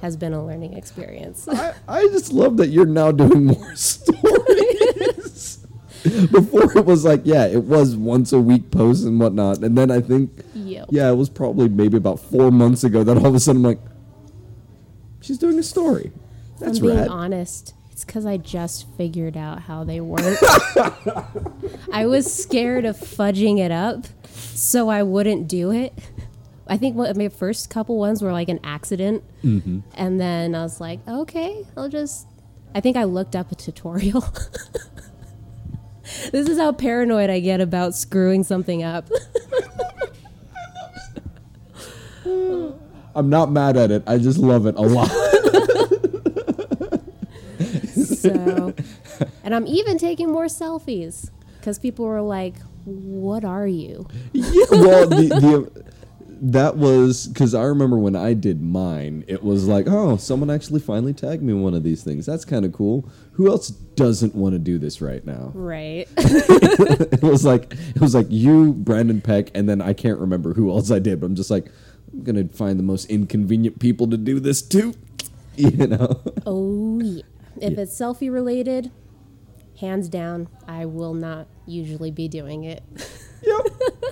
[0.02, 1.48] has been a learning experience.
[1.48, 5.58] I, I just love that you're now doing more stories.
[6.32, 9.58] Before it was like, yeah, it was once a week posts and whatnot.
[9.64, 10.88] And then I think, Yep.
[10.92, 13.72] yeah, it was probably maybe about four months ago that all of a sudden I'm
[13.72, 13.82] like,
[15.20, 16.12] she's doing a story.
[16.60, 17.08] That's I'm being rad.
[17.10, 17.74] honest.
[17.92, 20.38] It's because I just figured out how they work.
[21.92, 25.94] I was scared of fudging it up, so I wouldn't do it.
[26.70, 29.80] I think what, my first couple ones were like an accident, Mm-hmm.
[29.96, 32.28] and then I was like, okay, I'll just.
[32.76, 34.22] I think I looked up a tutorial.
[36.32, 39.10] this is how paranoid I get about screwing something up.
[43.16, 44.04] I'm not mad at it.
[44.06, 45.10] I just love it a lot.
[47.96, 48.74] so,
[49.44, 51.30] and I'm even taking more selfies
[51.60, 52.56] because people were like,
[52.86, 55.89] "What are you?" yeah, well, the, the
[56.42, 60.80] that was because I remember when I did mine, it was like, oh, someone actually
[60.80, 62.26] finally tagged me in one of these things.
[62.26, 63.10] That's kind of cool.
[63.34, 65.52] Who else doesn't want to do this right now?
[65.54, 66.08] Right.
[66.18, 70.70] it was like it was like you, Brandon Peck, and then I can't remember who
[70.72, 71.68] else I did, but I'm just like,
[72.14, 74.94] I'm gonna find the most inconvenient people to do this to,
[75.56, 76.22] you know.
[76.46, 77.24] Oh yeah.
[77.62, 77.82] If Yeah.
[77.82, 78.92] it's selfie related,
[79.80, 82.84] hands down, I will not usually be doing it.
[83.44, 83.68] yep,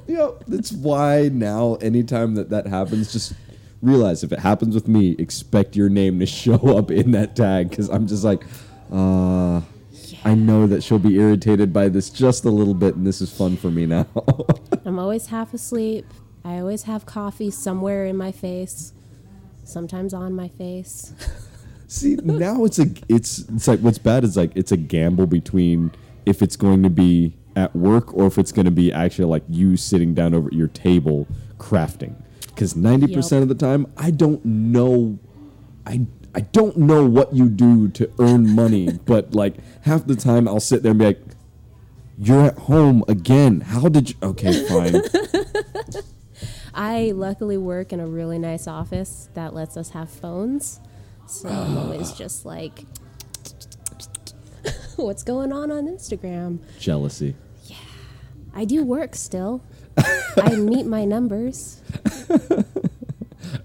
[0.07, 0.43] yep.
[0.47, 3.33] That's why now, anytime that that happens, just
[3.81, 7.69] realize if it happens with me, expect your name to show up in that tag
[7.69, 8.43] because I'm just like,
[8.91, 9.61] uh,
[10.23, 13.31] I know that she'll be irritated by this just a little bit, and this is
[13.31, 14.07] fun for me now.
[14.85, 16.05] I'm always half asleep.
[16.43, 18.93] I always have coffee somewhere in my face,
[19.63, 21.13] sometimes on my face.
[21.87, 25.91] See, now it's a it's it's like what's bad is like it's a gamble between
[26.25, 29.43] if it's going to be at work or if it's going to be actually like
[29.49, 32.13] you sitting down over at your table crafting.
[32.45, 35.19] Because ninety percent of the time, I don't know,
[35.85, 40.47] I I don't know what you do to earn money, but like half the time
[40.47, 41.21] I'll sit there and be like,
[42.17, 43.61] "You're at home again.
[43.61, 45.01] How did you?" Okay, fine.
[46.73, 50.79] I luckily work in a really nice office that lets us have phones.
[51.27, 52.85] So I'm always just like,
[54.95, 56.59] what's going on on Instagram?
[56.79, 57.35] Jealousy.
[58.57, 59.61] I do work still.
[60.37, 61.79] I meet my numbers,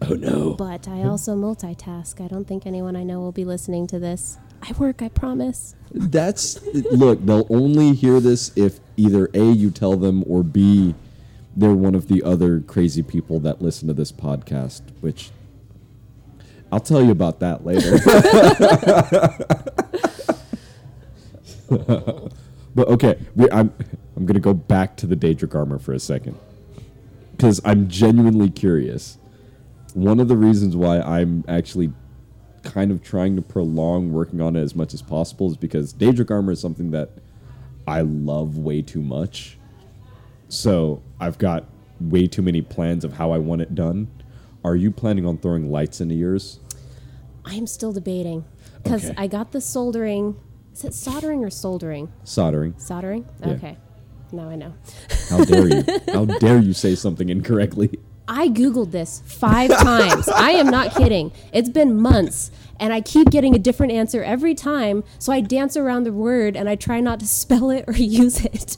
[0.03, 0.53] Oh no.
[0.53, 2.23] but I also multitask.
[2.23, 4.37] I don't think anyone I know will be listening to this.
[4.61, 5.75] I work, I promise.
[5.93, 7.25] That's look.
[7.25, 10.95] They'll only hear this if either a you tell them or b
[11.57, 14.83] they're one of the other crazy people that listen to this podcast.
[15.01, 15.31] Which
[16.71, 17.93] I'll tell you about that later.
[22.75, 23.73] but okay, we, I'm
[24.23, 26.39] I'm gonna go back to the Daedric armor for a second
[27.33, 29.19] because I'm genuinely curious.
[29.95, 31.93] One of the reasons why I'm actually
[32.63, 36.31] kind of trying to prolong working on it as much as possible is because Daedric
[36.31, 37.11] armor is something that
[37.89, 39.59] I love way too much.
[40.49, 41.65] So I've got
[41.99, 44.07] way too many plans of how I want it done.
[44.65, 46.61] Are you planning on throwing lights into yours?
[47.45, 48.45] I'm still debating
[48.85, 49.15] because Okay.
[49.19, 50.37] I got the soldering.
[50.73, 52.13] Is it soldering or soldering?
[52.23, 52.75] Soldering.
[52.79, 53.27] Soldering?
[53.45, 53.75] Yeah.
[54.33, 54.73] Now I know.
[55.29, 55.85] How dare you?
[56.13, 57.99] How dare you say something incorrectly?
[58.27, 60.29] I Googled this five times.
[60.29, 61.33] I am not kidding.
[61.53, 65.05] It's been months, and I keep getting a different answer every time.
[65.19, 68.45] So I dance around the word and I try not to spell it or use
[68.45, 68.77] it.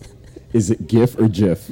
[0.53, 1.71] Is it GIF or GIF?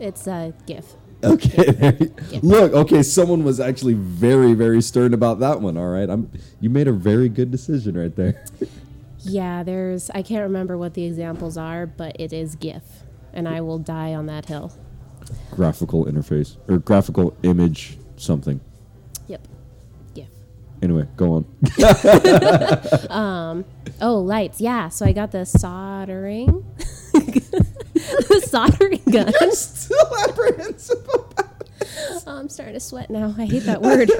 [0.00, 0.94] It's a GIF.
[1.24, 2.10] Okay.
[2.30, 2.40] Yeah.
[2.42, 5.76] Look, okay, someone was actually very, very stern about that one.
[5.76, 6.30] All right, I'm.
[6.60, 8.44] You made a very good decision right there.
[9.20, 12.82] Yeah, there's, I can't remember what the examples are, but it is GIF.
[13.32, 14.72] And I will die on that hill.
[15.50, 18.60] graphical interface or graphical image something.
[19.26, 19.46] Yep.
[20.14, 20.28] GIF.
[20.82, 21.46] Anyway, go on.
[23.10, 23.64] um,
[24.00, 24.60] Oh, lights.
[24.60, 24.88] Yeah.
[24.88, 26.64] So I got the soldering.
[27.12, 29.32] the soldering gun.
[29.40, 31.46] I'm still apprehensive about
[32.26, 33.34] Oh, I'm starting to sweat now.
[33.38, 34.10] I hate that word.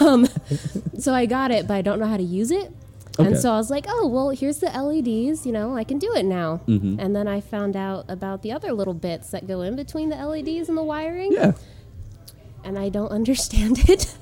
[0.00, 0.26] um,
[0.98, 2.72] so I got it, but I don't know how to use it.
[3.18, 3.28] Okay.
[3.28, 6.12] And so I was like, oh, well, here's the LEDs, you know, I can do
[6.14, 6.60] it now.
[6.66, 6.98] Mm-hmm.
[6.98, 10.16] And then I found out about the other little bits that go in between the
[10.16, 11.52] LEDs and the wiring, Yeah.
[12.64, 14.16] and I don't understand it.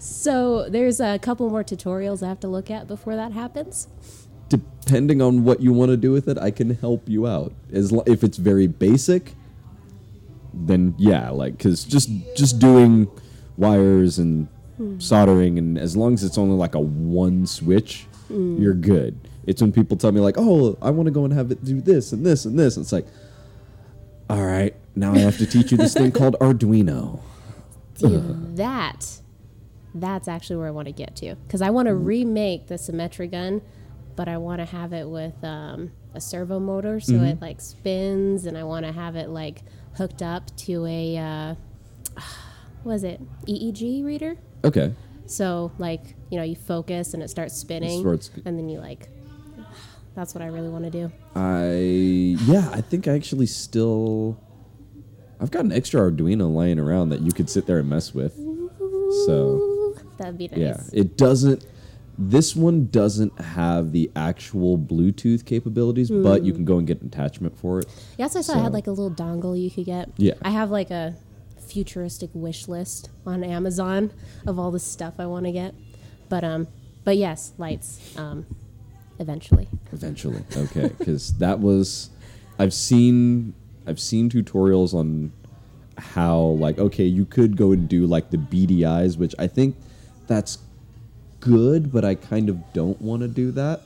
[0.00, 3.86] so there's a couple more tutorials I have to look at before that happens.
[4.48, 7.52] Depending on what you want to do with it, I can help you out.
[7.72, 9.34] As lo- if it's very basic,
[10.52, 13.08] then yeah, like because just just doing
[13.56, 14.48] wires and
[14.98, 19.18] soldering, and as long as it's only like a one switch, you're good.
[19.46, 21.80] It's when people tell me like, "Oh, I want to go and have it do
[21.80, 23.06] this and this and this." And It's like,
[24.28, 27.20] all right, now I have to teach you this thing called Arduino.
[27.98, 29.20] Dude, that
[29.94, 33.28] that's actually where I want to get to because I want to remake the Symmetra
[33.30, 33.60] gun,
[34.14, 38.46] but I want to have it with um, a servo motor so it like spins,
[38.46, 39.62] and I want to have it like
[39.96, 41.54] hooked up to a uh,
[42.84, 44.36] what is it EEG reader.
[44.64, 44.94] Okay,
[45.26, 49.08] So like you know you focus and it starts spinning, starts- and then you like.
[50.14, 51.12] That's what I really want to do.
[51.34, 54.38] I yeah, I think I actually still
[55.40, 58.34] I've got an extra Arduino laying around that you could sit there and mess with.
[59.26, 60.58] So that'd be nice.
[60.58, 61.66] yeah, it doesn't.
[62.18, 66.66] This one doesn't have the actual Bluetooth capabilities, but you can mm.
[66.66, 67.86] go and get an attachment for it.
[68.18, 70.10] Yeah, why I saw I had like a little dongle you could get.
[70.18, 70.34] Yeah.
[70.42, 71.16] I have like a
[71.70, 74.12] futuristic wish list on Amazon
[74.46, 75.74] of all the stuff I want to get.
[76.28, 76.68] But um
[77.04, 78.46] but yes, lights um
[79.18, 79.68] eventually.
[79.92, 82.10] Eventually, okay, because that was
[82.58, 83.54] I've seen
[83.86, 85.32] I've seen tutorials on
[85.98, 89.76] how like okay you could go and do like the beady eyes, which I think
[90.26, 90.58] that's
[91.40, 93.82] good, but I kind of don't want to do that.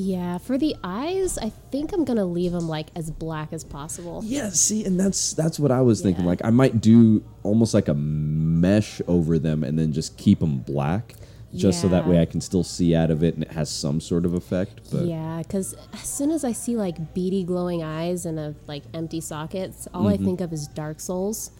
[0.00, 3.64] Yeah, for the eyes, I think I'm going to leave them like as black as
[3.64, 4.22] possible.
[4.24, 6.24] Yeah, see, and that's that's what I was thinking.
[6.24, 10.58] Like I might do almost like a mesh over them, and then just keep them
[10.58, 11.16] black,
[11.52, 14.00] just so that way I can still see out of it, and it has some
[14.00, 14.88] sort of effect.
[14.92, 18.84] But Yeah, because as soon as I see like beady glowing eyes and a like
[18.94, 20.26] empty sockets, all I mm-hmm.
[20.26, 21.50] think of is Dark Souls,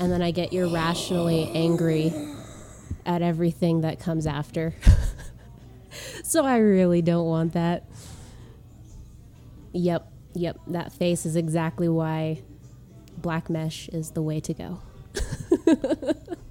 [0.00, 2.14] and then I get irrationally angry
[3.04, 4.74] at everything that comes after.
[6.22, 7.84] so I really don't want that.
[9.72, 12.42] Yep, yep, that face is exactly why
[13.18, 14.80] black mesh is the way to go.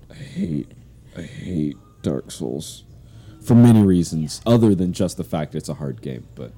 [0.10, 0.72] I hate
[1.18, 2.84] I hate Dark Souls
[3.42, 6.28] for many reasons, other than just the fact it's a hard game.
[6.36, 6.54] But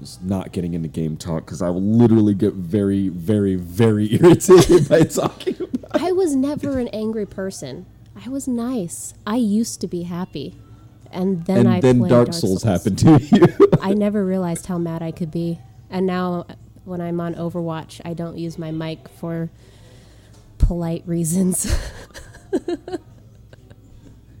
[0.00, 4.88] just not getting into game talk because I will literally get very, very, very irritated
[4.88, 6.02] by talking about.
[6.02, 7.86] I was never an angry person.
[8.24, 9.14] I was nice.
[9.26, 10.56] I used to be happy.
[11.14, 13.68] And then And I then played Dark, Souls, happened to you.
[13.80, 15.60] I never realized how mad I could be.
[15.88, 16.46] And now
[16.84, 19.50] when I'm on Overwatch, I don't use my mic for
[20.58, 21.72] polite reasons.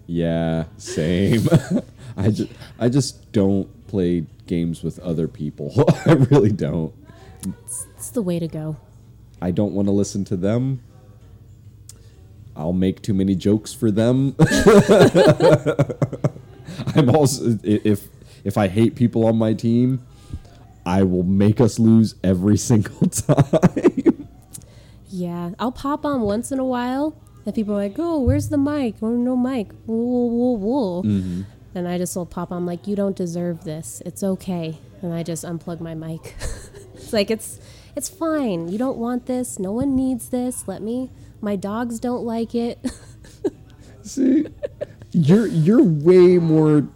[0.06, 1.48] Yeah, same.
[2.16, 5.72] I just I just don't play games with other people.
[6.06, 6.92] I really don't.
[7.96, 8.76] it's the way to go.
[9.40, 10.82] I don't want to listen to them.
[12.56, 14.36] I'll make too many jokes for them.
[16.94, 18.08] I'm also if
[18.44, 20.04] if I hate people on my team,
[20.84, 24.28] I will make us lose every single time.
[25.08, 27.16] Yeah, I'll pop on once in a while,
[27.46, 28.96] and people are like, "Oh, where's the mic?
[29.00, 31.02] Oh, no mic." Whoa, whoa, whoa.
[31.02, 31.42] Mm-hmm.
[31.76, 34.02] And I just will pop on like, "You don't deserve this.
[34.04, 36.34] It's okay." And I just unplug my mic.
[36.94, 37.60] it's like it's
[37.96, 38.68] it's fine.
[38.68, 39.58] You don't want this.
[39.58, 40.66] No one needs this.
[40.66, 41.10] Let me.
[41.40, 42.78] My dogs don't like it.
[44.02, 44.46] See,
[45.14, 46.86] you're you're way more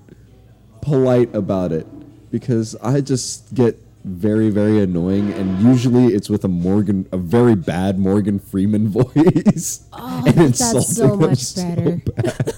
[0.83, 1.87] polite about it
[2.31, 7.55] because I just get very very annoying, and usually it's with a Morgan, a very
[7.55, 9.87] bad Morgan Freeman voice.
[9.93, 12.03] Oh, and that's insulting so them much so better.
[12.17, 12.55] bad.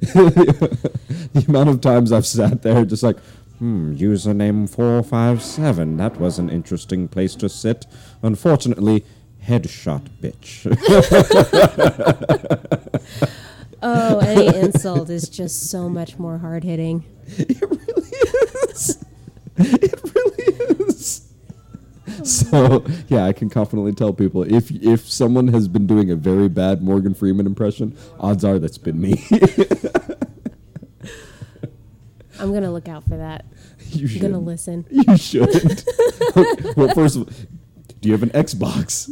[0.00, 3.18] the amount of times I've sat there just like.
[3.58, 5.98] Hmm, username 457.
[5.98, 7.84] That was an interesting place to sit.
[8.22, 9.04] Unfortunately,
[9.44, 10.64] headshot bitch.
[13.82, 17.04] Oh, any insult is just so much more hard hitting.
[17.26, 18.10] It really
[18.70, 19.04] is.
[19.56, 21.26] It really is.
[22.24, 26.48] So yeah, I can confidently tell people if if someone has been doing a very
[26.48, 29.24] bad Morgan Freeman impression, odds are that's been me.
[32.38, 33.44] I'm gonna look out for that.
[33.90, 34.22] you I'm should.
[34.22, 34.86] gonna listen.
[34.90, 35.84] You should.
[36.76, 37.28] well, first of all,
[38.00, 39.10] do you have an Xbox?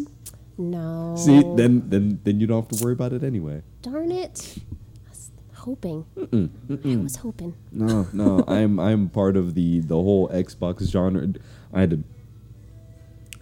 [0.59, 1.15] No.
[1.17, 3.63] See, then then then you don't have to worry about it anyway.
[3.81, 4.59] Darn it.
[5.07, 6.05] I was hoping.
[6.33, 7.55] I was hoping.
[7.71, 11.27] No, no, I'm I'm part of the the whole Xbox genre.
[11.73, 12.05] I had to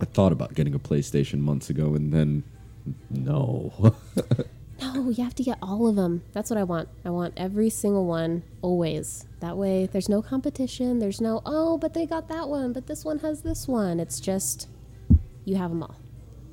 [0.00, 2.44] I thought about getting a PlayStation months ago, and then
[3.10, 3.94] no.
[4.78, 6.22] No, you have to get all of them.
[6.34, 6.90] That's what I want.
[7.02, 9.24] I want every single one always.
[9.40, 10.98] That way, there's no competition.
[10.98, 13.98] There's no, oh, but they got that one, but this one has this one.
[14.00, 14.68] It's just,
[15.46, 15.96] you have them all.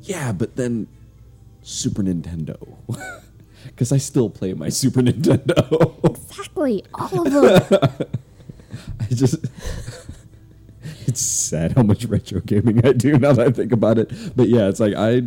[0.04, 0.88] Yeah, but then
[1.62, 2.78] Super Nintendo.
[3.66, 5.97] Because I still play my Super Nintendo.
[6.10, 7.34] Exactly, all of
[7.70, 8.08] them.
[8.99, 9.36] I just.
[11.08, 14.12] it's sad how much retro gaming I do now that I think about it.
[14.36, 15.24] But yeah, it's like I.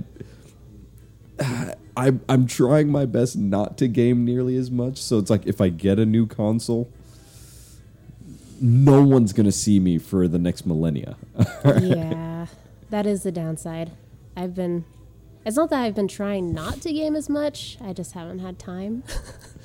[1.98, 4.98] I I'm trying my best not to game nearly as much.
[4.98, 6.92] So it's like if I get a new console,
[8.60, 11.16] no one's gonna see me for the next millennia.
[11.64, 12.48] yeah,
[12.90, 13.92] that is the downside.
[14.36, 14.84] I've been,
[15.44, 18.58] it's not that I've been trying not to game as much, I just haven't had
[18.58, 19.02] time.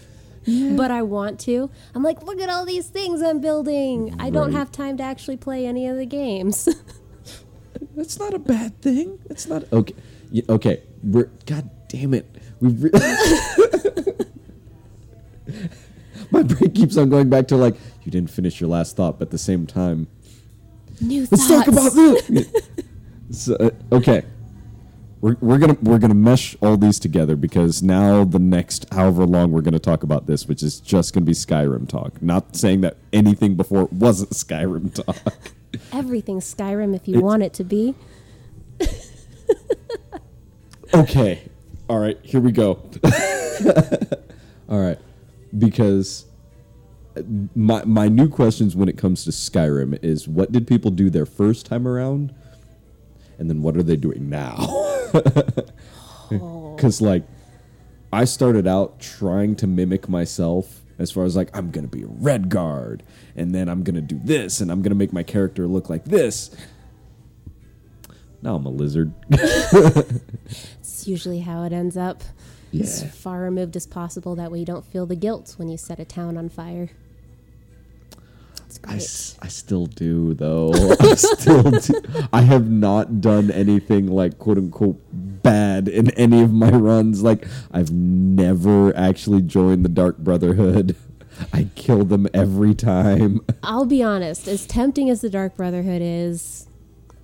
[0.45, 0.73] yeah.
[0.75, 1.69] But I want to.
[1.93, 4.15] I'm like, look at all these things I'm building.
[4.19, 4.57] I don't Right.
[4.57, 6.67] have time to actually play any of the games.
[7.95, 9.19] That's not a bad thing.
[9.29, 9.93] It's not okay.
[10.33, 12.25] y- Okay, we're God damn it.
[12.59, 12.91] We re-
[16.31, 19.27] my brain keeps on going back to like you didn't finish your last thought, but
[19.27, 20.07] at the same time,
[21.01, 21.65] New let's thoughts.
[21.65, 22.51] talk about this.
[23.31, 24.23] so, uh, okay,
[25.21, 29.51] we're, we're gonna we're gonna mesh all these together because now the next however long
[29.51, 32.21] we're gonna talk about this, which is just gonna be Skyrim talk.
[32.21, 35.33] Not saying that anything before wasn't Skyrim talk.
[35.93, 37.95] Everything's Skyrim if you want it to be.
[40.93, 41.41] okay
[41.87, 42.71] all right here we go
[44.69, 44.97] all right
[45.57, 46.25] because
[47.15, 47.21] uh,
[47.55, 51.25] my my new questions when it comes to skyrim is what did people do their
[51.25, 52.33] first time around
[53.39, 54.55] and then what are they doing now
[56.29, 57.23] because like
[58.13, 62.07] i started out trying to mimic myself as far as like i'm gonna be a
[62.07, 63.01] Redguard
[63.35, 66.49] and then i'm gonna do this and i'm gonna make my character look like this
[68.41, 69.13] now i'm a lizard
[71.01, 72.21] It's usually how it ends up.
[72.79, 74.35] As far removed as possible.
[74.35, 76.91] That way you don't feel the guilt when you set a town on fire.
[78.87, 80.71] I, s- I still do though.
[80.99, 82.01] I still do.
[82.33, 87.21] I have not done anything like quote unquote bad in any of my runs.
[87.23, 90.95] Like I've never actually joined the Dark Brotherhood.
[91.53, 93.41] I kill them every time.
[93.63, 96.67] I'll be honest, as tempting as the Dark Brotherhood is,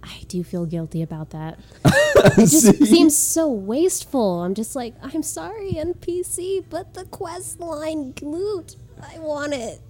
[0.02, 1.60] I do feel guilty about that.
[1.86, 2.86] It just See?
[2.86, 4.42] seems so wasteful.
[4.42, 9.82] I'm just like, I'm sorry, NPC, but the quest line loot, I want it.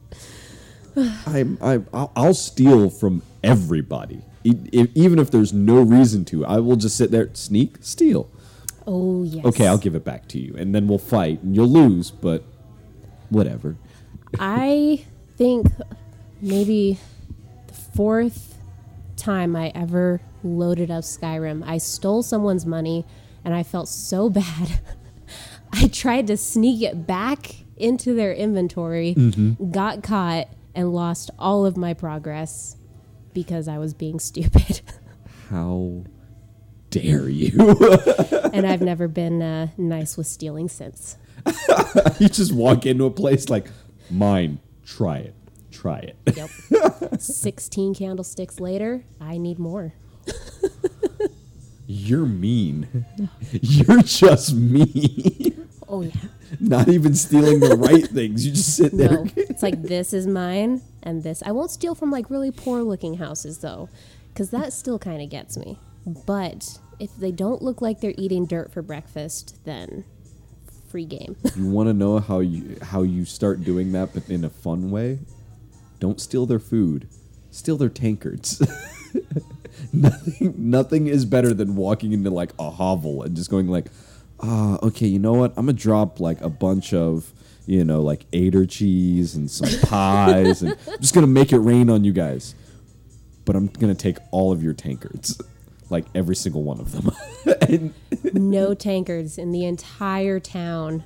[1.26, 6.46] I'm, I'm I'll, I'll steal from everybody, E- e- even if there's no reason to.
[6.46, 8.30] I will just sit there, sneak, steal.
[8.86, 9.46] Oh yes.
[9.46, 12.44] Okay, I'll give it back to you, and then we'll fight, and you'll lose, but
[13.30, 13.76] whatever.
[14.40, 15.06] I
[15.38, 15.68] think
[16.42, 17.00] maybe
[17.68, 18.58] the fourth
[19.16, 23.06] time I ever loaded up Skyrim, I stole someone's money
[23.44, 24.80] and I felt so bad.
[25.72, 29.72] I tried to sneak it back into their inventory, mm-hmm.
[29.72, 30.48] got caught,
[30.78, 32.78] and lost all of my progress
[33.34, 34.82] because I was being stupid.
[35.50, 36.04] How
[36.92, 37.52] dare you?
[38.54, 41.18] and I've never been uh, nice with stealing since.
[42.20, 43.70] you just walk into a place like
[44.10, 44.60] mine.
[44.86, 45.36] Try it.
[45.72, 46.18] Try it.
[46.36, 47.20] Yep.
[47.20, 49.94] 16 candlesticks later, I need more.
[51.86, 53.06] You're mean.
[53.52, 55.57] You're just mean.
[55.90, 56.12] Oh, yeah.
[56.60, 58.46] Not even stealing the right things.
[58.46, 59.24] You just sit there.
[59.24, 61.42] No, it's like this is mine and this.
[61.46, 63.90] I won't steal from like really poor looking houses though,
[64.34, 65.80] because that still kind of gets me.
[66.06, 70.06] But if they don't look like they're eating dirt for breakfast, then
[70.90, 71.36] free game.
[71.56, 74.92] You want to know how you how you start doing that, but in a fun
[74.92, 75.20] way?
[76.00, 77.08] Don't steal their food.
[77.52, 78.62] Steal their tankards.
[79.94, 83.88] nothing nothing is better than walking into like a hovel and just going like,
[84.42, 85.52] ah, okay, you know what?
[85.58, 87.34] I'm gonna drop like a bunch of
[87.66, 91.90] you know like Eidar cheese and some pies, and I'm just gonna make it rain
[91.90, 92.56] on you guys.
[93.46, 95.42] But I'm gonna take all of your tankards,
[95.90, 97.12] like every single one of them.
[97.70, 97.94] and
[98.34, 101.04] no tankards in the entire town.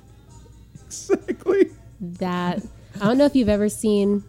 [0.84, 1.70] exactly.
[2.00, 2.62] That
[3.00, 4.24] I don't know if you've ever seen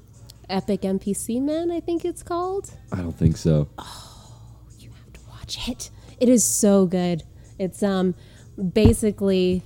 [0.49, 1.71] Epic NPC Men.
[1.71, 2.71] I think it's called.
[2.91, 3.67] I don't think so.
[3.79, 4.39] Oh,
[4.77, 5.89] you have to watch it.
[6.19, 7.23] It is so good.
[7.57, 8.13] It's um
[8.57, 9.63] basically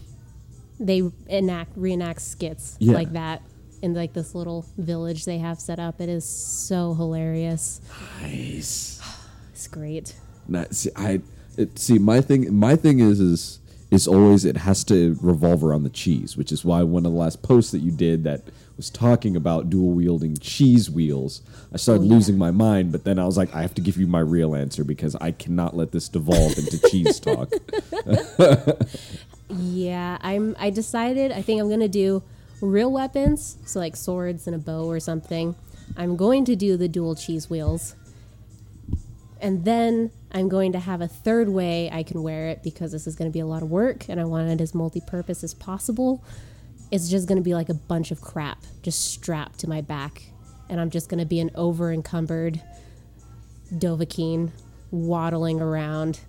[0.80, 2.94] they enact reenact skits Yeah.
[2.94, 3.42] like that
[3.82, 6.00] in like this little village they have set up.
[6.02, 7.82] It is so hilarious.
[8.22, 9.02] Nice.
[9.52, 10.16] It's great.
[10.48, 11.20] Not, see, I
[11.58, 12.54] it, see my thing.
[12.54, 13.60] My thing is is
[13.90, 17.18] is always it has to revolve around the cheese, which is why one of the
[17.18, 18.44] last posts that you did that
[18.78, 21.42] was talking about dual wielding cheese wheels,
[21.74, 22.12] I started Oh, yeah.
[22.14, 22.92] losing my mind.
[22.92, 25.32] But then I was like, I have to give you my real answer because I
[25.32, 27.52] cannot let this devolve into cheese talk.
[29.50, 30.56] Yeah, I'm.
[30.60, 31.32] I decided.
[31.32, 32.22] I think I'm gonna do
[32.62, 35.56] real weapons, so like swords and a bow or something.
[35.96, 37.96] I'm going to do the dual cheese wheels,
[39.40, 43.08] and then I'm going to have a third way I can wear it because this
[43.08, 45.54] is going to be a lot of work, and I want it as multi-purpose as
[45.54, 46.22] possible.
[46.92, 50.24] It's just going to be like a bunch of crap just strapped to my back,
[50.70, 52.62] and I'm just going to be an over encumbered
[53.74, 54.52] Dovahkiin
[54.92, 56.22] waddling around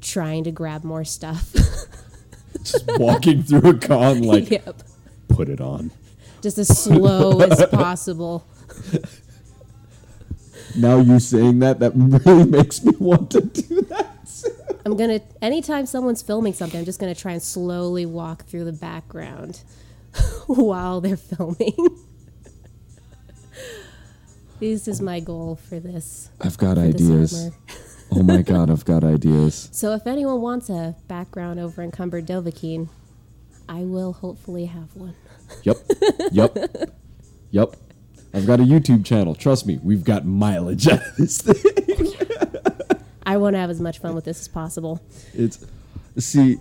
[0.00, 1.54] trying to grab more stuff.
[2.62, 4.82] Just walking through a con, like, yep.
[5.28, 5.90] put it on.
[6.42, 8.46] just as slow as possible.
[10.76, 14.19] Now you saying that, that really makes me want to do that.
[14.84, 18.72] I'm gonna anytime someone's filming something, I'm just gonna try and slowly walk through the
[18.72, 19.62] background
[20.46, 21.76] while they're filming.
[24.60, 26.30] this is my goal for this.
[26.40, 27.50] I've got ideas.
[28.12, 29.68] oh my god, I've got ideas.
[29.72, 32.88] So if anyone wants a background over encumbered Dovahkiin,
[33.68, 35.14] I will hopefully have one.
[35.62, 35.76] Yep.
[36.32, 36.56] Yep.
[37.50, 37.76] Yep.
[38.32, 39.34] I've got a YouTube channel.
[39.34, 42.12] Trust me, we've got mileage out of this thing.
[43.26, 45.00] I want to have as much fun with this as possible.
[45.34, 45.64] It's
[46.18, 46.58] see,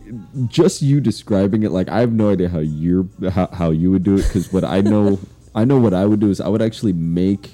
[0.47, 4.03] just you describing it like I have no idea how you're how, how you would
[4.03, 5.19] do it because what I know
[5.55, 7.51] I know what I would do is I would actually make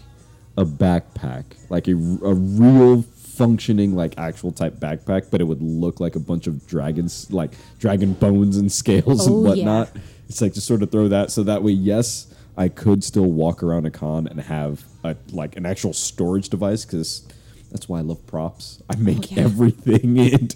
[0.57, 5.99] a backpack like a, a real functioning like actual type backpack but it would look
[5.99, 9.65] like a bunch of dragons like dragon bones and scales Oh, and yeah.
[9.65, 9.89] whatnot
[10.29, 13.61] it's like just sort of throw that so that way yes i could still walk
[13.61, 17.27] around a con and have a like an actual storage device because
[17.75, 19.43] that's why i love props i oh, make yeah.
[19.43, 20.49] everything in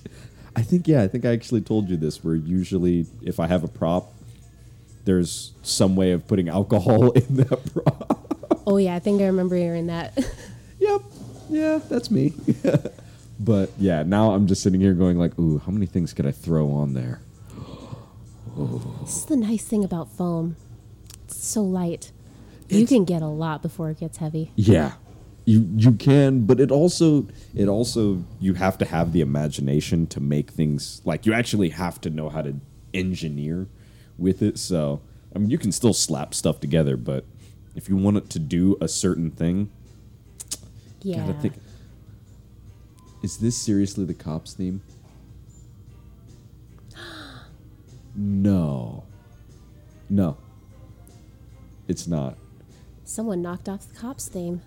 [0.55, 3.63] i think yeah i think i actually told you this where usually if i have
[3.63, 4.13] a prop
[5.05, 8.20] there's some way of putting alcohol in that prop
[8.70, 10.17] Oh yeah, I think I remember hearing that.
[10.82, 11.01] Yep.
[11.49, 12.32] Yeah, that's me.
[13.38, 16.32] but yeah, now I'm just sitting here going like, ooh, how many things could I
[16.32, 17.20] throw on there?
[19.01, 20.55] this is the nice thing about foam.
[21.26, 22.13] It's so light.
[22.70, 24.53] you can get a lot before it gets heavy.
[24.55, 24.93] Yeah.
[25.50, 27.26] You you can, but it also
[27.56, 32.00] it also you have to have the imagination to make things like you actually have
[32.02, 32.54] to know how to
[32.93, 33.68] engineer
[34.16, 34.60] with it.
[34.60, 35.02] So
[35.36, 37.26] I mean you can still slap stuff together, but
[37.76, 39.72] if you want it to do a certain thing,
[41.02, 41.26] Yeah.
[41.26, 41.56] gotta think
[43.24, 44.82] Is this seriously the cops theme?
[48.16, 49.04] no.
[50.12, 50.38] No.
[51.88, 52.38] It's not.
[53.04, 54.62] Someone knocked off the cops theme.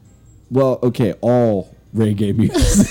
[0.52, 2.86] Well, okay, all reggae music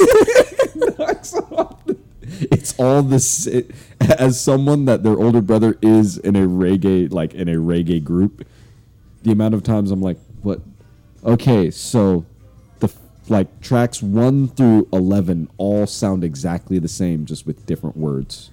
[2.50, 3.46] It's all this.
[3.46, 8.04] It, as someone that their older brother is in a reggae, like in a reggae
[8.04, 8.48] group,
[9.22, 10.62] the amount of times I'm like, "What?
[11.24, 12.26] Okay, so
[12.80, 12.92] the
[13.30, 18.50] like tracks one through eleven all sound exactly the same, just with different words."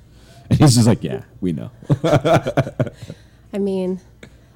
[0.50, 1.70] And he's just like, "Yeah, we know."
[3.54, 4.00] I mean,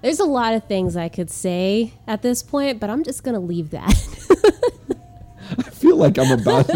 [0.02, 3.40] there's a lot of things I could say at this point, but I'm just gonna
[3.40, 3.88] leave that.
[5.58, 6.68] I feel like I'm about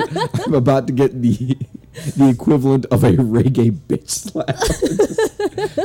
[0.47, 1.59] I'm about to get the
[2.17, 4.57] the equivalent of a reggae bitch slap.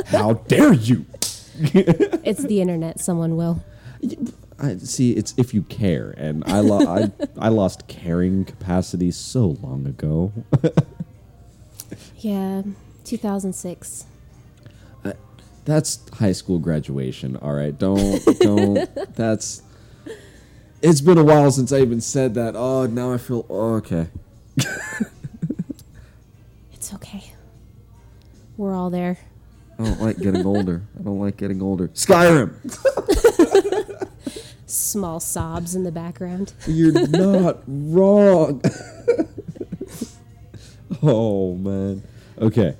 [0.08, 1.04] How dare you?
[2.24, 3.00] it's the internet.
[3.00, 3.62] Someone will.
[4.58, 5.12] I see.
[5.12, 10.32] It's if you care, and I lo- I I lost caring capacity so long ago.
[12.18, 12.62] Yeah,
[13.04, 14.06] 2006.
[15.64, 17.36] That's high school graduation.
[17.36, 18.94] All right, don't don't.
[19.14, 19.62] That's.
[20.82, 22.56] It's been a while since I even said that.
[22.56, 24.08] Oh, now I feel oh, okay.
[26.82, 27.32] It's okay.
[28.56, 29.16] We're all there.
[29.78, 30.82] I don't like getting older.
[30.98, 31.86] I don't like getting older.
[31.88, 32.56] Skyrim.
[34.66, 36.54] Small sobs in the background.
[36.66, 38.62] You're not wrong.
[41.04, 42.02] oh man.
[42.40, 42.74] Okay.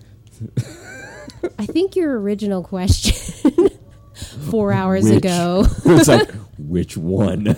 [1.59, 3.71] I think your original question
[4.51, 5.65] four hours Which- ago.
[5.85, 7.49] it's like which one?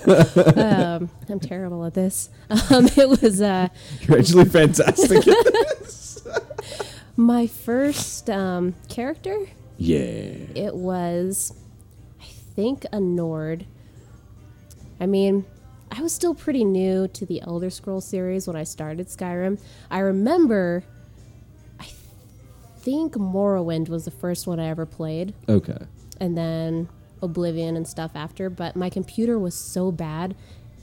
[0.56, 2.30] Um, I'm terrible at this.
[2.50, 3.68] Um, it was uh,
[4.02, 5.24] You're actually fantastic.
[7.16, 9.46] my first um, character.
[9.76, 9.96] yeah.
[10.54, 11.52] It was,
[12.20, 12.24] I
[12.54, 13.66] think, a Nord.
[15.00, 15.44] I mean,
[15.90, 19.60] I was still pretty new to the Elder Scrolls series when I started Skyrim.
[19.90, 20.84] I remember,
[22.84, 25.78] think Morrowind was the first one I ever played, Okay.
[26.20, 26.88] and then
[27.22, 28.50] Oblivion and stuff after.
[28.50, 30.36] But my computer was so bad,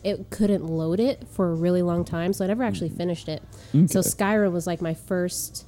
[0.03, 2.97] it couldn't load it for a really long time, so I never actually mm.
[2.97, 3.43] finished it.
[3.71, 5.65] So Skyrim was like my first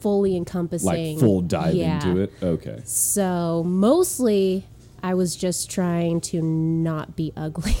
[0.00, 1.16] fully encompassing.
[1.16, 1.96] Like full dive Yeah.
[1.96, 2.32] into it.
[2.42, 2.80] Okay.
[2.84, 4.66] So mostly
[5.02, 7.76] I was just trying to not be ugly.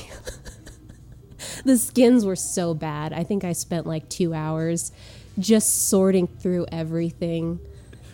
[1.64, 3.12] the skins were so bad.
[3.12, 4.92] I think I spent like two hours
[5.38, 7.60] just sorting through everything,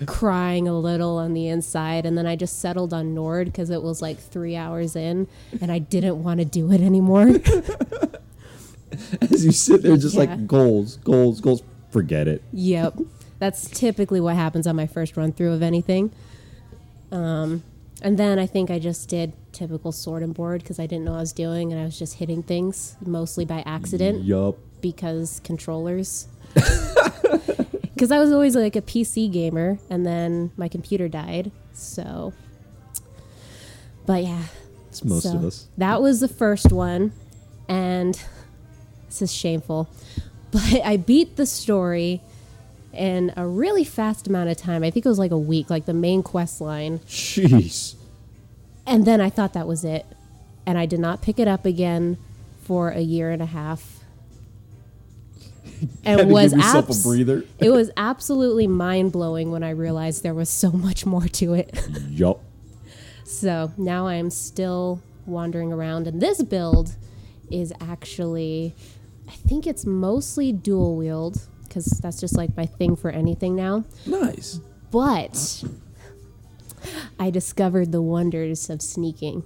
[0.07, 2.07] crying a little on the inside.
[2.07, 5.27] And then I just settled on Nord because it was like three hours in
[5.61, 7.29] and I didn't want to do it anymore.
[9.23, 10.21] As you sit there, just Yeah.
[10.21, 11.63] like goals, goals, goals.
[11.91, 12.43] Forget it.
[12.53, 12.99] Yep.
[13.39, 16.11] That's typically what happens on my first run through of anything.
[17.11, 17.63] Um,
[18.01, 21.15] and then I think I just did typical sword and board because I didn't know
[21.15, 24.57] I was doing and I was just hitting things mostly by accident Yup.
[24.81, 26.29] because controllers.
[28.03, 31.53] Because I was always like a PC gamer and then my computer died.
[31.73, 32.33] So,
[34.07, 34.43] but yeah.
[34.89, 35.69] It's most So of us.
[35.79, 37.13] That was the first one,
[37.69, 38.21] and
[39.07, 39.89] this is shameful,
[40.51, 42.23] but I beat the story
[42.93, 44.83] in a really fast amount of time.
[44.83, 47.95] I think it was like a week, like the main quest line, Jeez.
[48.85, 50.07] and then I thought that was it,
[50.67, 52.19] and I did not pick it up again
[52.65, 54.02] for a year and a half.
[56.05, 57.07] And was abs-
[57.59, 61.79] it was absolutely mind blowing when I realized there was so much more to it.
[62.09, 62.41] yup.
[63.25, 66.97] So now I'm still wandering around, and this build
[67.51, 68.75] is actually,
[69.29, 73.85] I think it's mostly dual wield because that's just like my thing for anything now.
[74.07, 74.61] Nice.
[74.91, 75.65] But
[77.19, 79.45] I discovered the wonders of sneaking.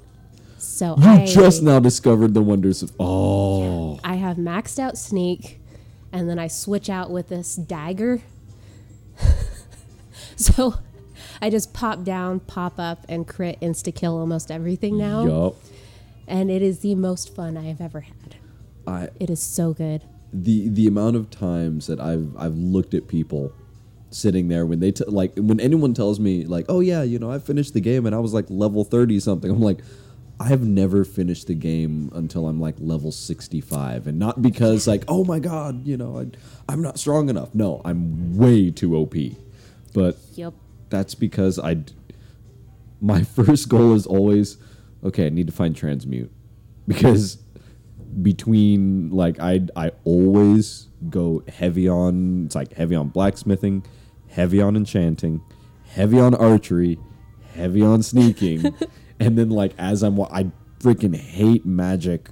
[0.59, 2.93] So You I just now discovered the wonders of.
[2.99, 4.01] Oh.
[4.03, 5.61] I have maxed out sneak,
[6.17, 8.23] and then I switch out with this dagger.
[10.37, 10.75] so
[11.41, 15.25] I just pop down, pop up, and crit insta kill almost everything now.
[15.27, 15.57] Yup.
[16.27, 18.37] and it is the most fun I have ever had.
[18.87, 20.03] I It is so good.
[20.33, 23.53] the the amount of times that I've I've looked at people
[24.11, 27.31] sitting there when they t- like when anyone tells me like oh yeah you know
[27.31, 29.81] I finished the game and I was like level 30 something I'm like
[30.39, 35.05] I have never finished the game until I'm like level 65 and not because like
[35.09, 36.27] oh my god you know I,
[36.73, 37.55] I'm not strong enough.
[37.55, 39.15] No I'm way too OP
[39.95, 40.53] but Yep.
[40.91, 41.79] that's because I
[43.01, 44.59] my first goal is always
[45.03, 46.31] okay I need to find transmute.
[46.87, 47.39] Because
[48.23, 53.85] between like I I always go heavy on it's like heavy on blacksmithing,
[54.29, 55.43] heavy on enchanting,
[55.89, 56.99] heavy on archery,
[57.55, 58.75] heavy on sneaking,
[59.21, 60.51] and then like as I'm I
[60.81, 62.29] freaking hate magic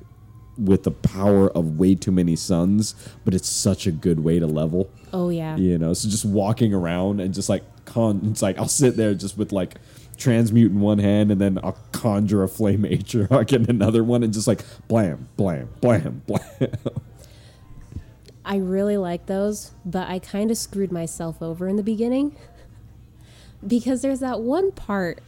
[0.56, 4.46] with the power of way too many suns, but it's such a good way to
[4.46, 4.90] level.
[5.12, 5.56] Oh yeah.
[5.56, 9.14] You know, so just walking around and just like con, it's like I'll sit there
[9.14, 9.76] just with like
[10.16, 14.32] transmute in one hand and then I'll conjure a flame atronach in another one and
[14.32, 16.42] just like blam, blam, blam, blam.
[18.44, 22.36] I really like those, but I kind of screwed myself over in the beginning
[23.66, 25.20] because there's that one part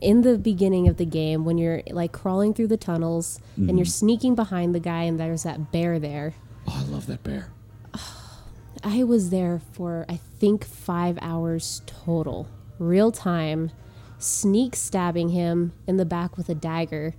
[0.00, 3.84] in the beginning of the game when you're like crawling through the tunnels and you're
[3.84, 3.84] mm-hmm.
[3.84, 6.34] sneaking behind the guy and there's that bear there.
[6.66, 7.50] Oh, I love that bear.
[8.84, 12.48] I was there for I think 5 hours total.
[12.78, 13.70] Real time
[14.18, 17.14] sneak stabbing him in the back with a dagger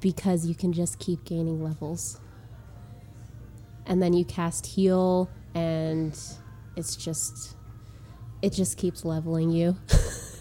[0.00, 2.20] because you can just keep gaining levels.
[3.86, 6.16] And then you cast heal and
[6.76, 7.56] it's just
[8.42, 9.76] it just keeps leveling you.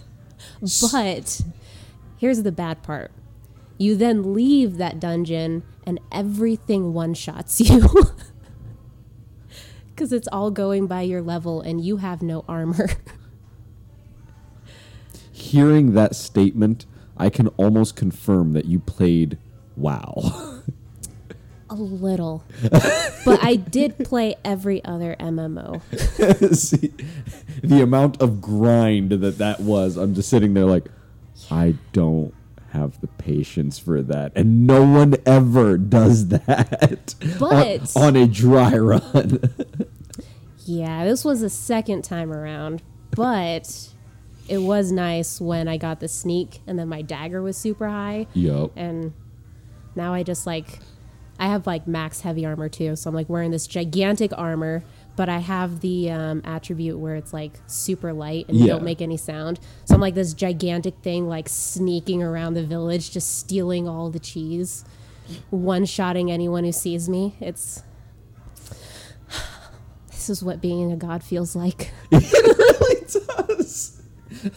[0.92, 1.42] but
[2.18, 3.12] here's the bad part.
[3.78, 7.90] You then leave that dungeon and everything one-shots you.
[9.96, 12.90] Cuz it's all going by your level and you have no armor.
[15.32, 16.86] Hearing that statement,
[17.18, 19.38] I can almost confirm that you played
[19.76, 20.45] WoW.
[21.80, 22.44] A little.
[23.26, 25.82] but I did play every other MMO.
[26.56, 26.94] See,
[27.64, 30.86] the amount of grind that that was, I'm just sitting there like,
[31.52, 32.34] I don't
[32.72, 38.28] have the patience for that, and no one ever does that on- But- on, a
[38.28, 39.40] dry run.
[40.66, 43.90] Yeah, this was the second time around, but
[44.48, 48.28] it was nice when I got the sneak and then my dagger was super high.
[48.34, 48.72] Yup.
[48.76, 49.14] And
[49.96, 50.80] now I just like,
[51.40, 52.96] I have like max heavy armor too.
[52.96, 54.84] So I'm like wearing this gigantic armor,
[55.18, 58.74] but I have the um, attribute where it's like super light and you Yeah.
[58.74, 59.60] don't make any sound.
[59.86, 64.20] So I'm like this gigantic thing, like sneaking around the village, just stealing all the
[64.20, 64.86] cheese,
[65.50, 67.36] one shotting anyone who sees me.
[67.40, 67.84] It's.
[70.10, 71.92] This is what being a god feels like.
[72.12, 73.02] It really
[73.48, 74.02] does.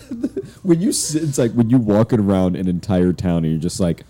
[0.63, 3.79] when you sit, it's like when you're walking around an entire town and you're just
[3.81, 4.05] like,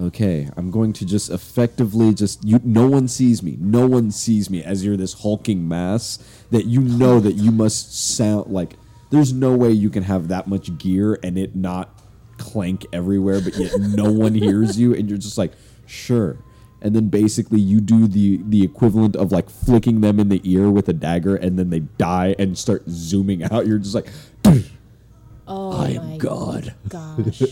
[0.00, 2.60] okay, I'm going to just effectively just you.
[2.64, 3.56] No one sees me.
[3.60, 6.18] No one sees me as you're this hulking mass
[6.50, 8.74] that you know that you must sound like.
[9.10, 11.98] There's no way you can have that much gear and it not
[12.36, 15.52] clank everywhere, but yet no one hears you, and you're just like,
[15.86, 16.38] sure.
[16.80, 20.70] And then basically you do the the equivalent of like flicking them in the ear
[20.70, 23.66] with a dagger, and then they die and start zooming out.
[23.66, 24.06] You're just like,
[25.48, 26.74] Oh I my am God.
[26.88, 27.42] gosh.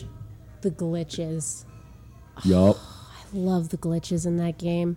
[0.61, 1.65] the glitches.
[2.45, 2.77] Yup.
[3.35, 4.97] I love the glitches in that game.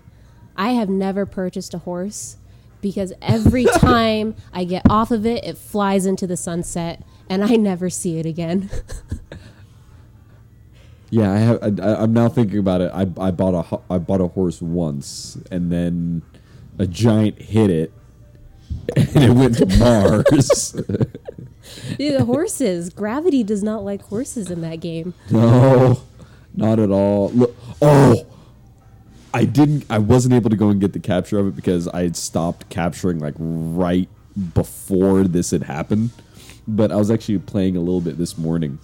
[0.56, 2.38] I have never purchased a horse
[2.82, 7.56] because every time I get off of it, it flies into the sunset and I
[7.56, 8.70] never see it again.
[11.12, 11.80] Yeah, I have.
[11.80, 12.92] I, I'm now thinking about it.
[12.94, 16.22] I, I bought a ho- I bought a horse once, and then
[16.78, 17.92] a giant hit it,
[18.96, 20.72] and it went to Mars.
[21.98, 22.92] Dude, the horses.
[22.92, 25.16] Gravity does not like horses in that game.
[25.32, 26.00] no,
[26.56, 27.30] not at all.
[27.32, 28.26] Look, oh,
[29.34, 29.86] I didn't.
[29.90, 32.70] I wasn't able to go and get the capture of it because I had stopped
[32.70, 34.10] capturing like right
[34.54, 36.12] before this had happened.
[36.68, 38.80] But I was actually playing a little bit this morning,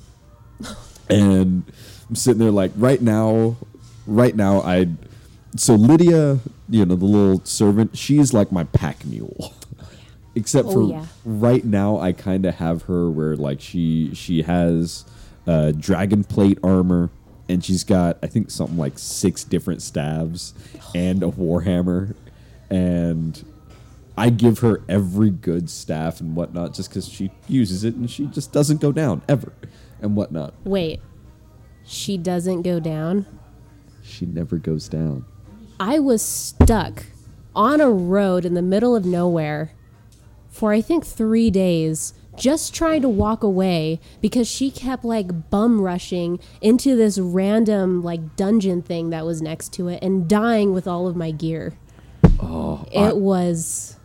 [1.10, 1.64] and
[2.10, 3.58] I'm sitting there like right now,
[4.08, 4.88] right now I.
[5.58, 6.40] So Lydia,
[6.70, 9.54] you know the little servant, she's like my pack mule.
[10.36, 11.06] Except Oh, for yeah.
[11.24, 15.06] right now, I kind of have her where like she she has
[15.48, 17.10] uh, dragon plate armor,
[17.48, 20.54] and she's got I think something like six different staves
[20.94, 22.16] and a warhammer,
[22.70, 23.44] and
[24.18, 28.26] I give her every good staff and whatnot just because she uses it and she
[28.28, 29.52] just doesn't go down ever
[30.02, 30.54] and whatnot.
[30.64, 31.02] Wait,
[31.86, 33.26] she doesn't go down?
[34.04, 35.26] She never goes down.
[35.80, 37.06] I was stuck
[37.56, 39.72] on a road in the middle of nowhere
[40.50, 45.82] for I think three days just trying to walk away because she kept like bum
[45.82, 50.88] rushing into this random like dungeon thing that was next to it and dying with
[50.88, 51.78] all of my gear.
[52.40, 53.98] Oh, it was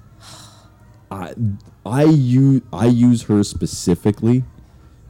[1.11, 1.35] I
[1.85, 4.45] I use I use her specifically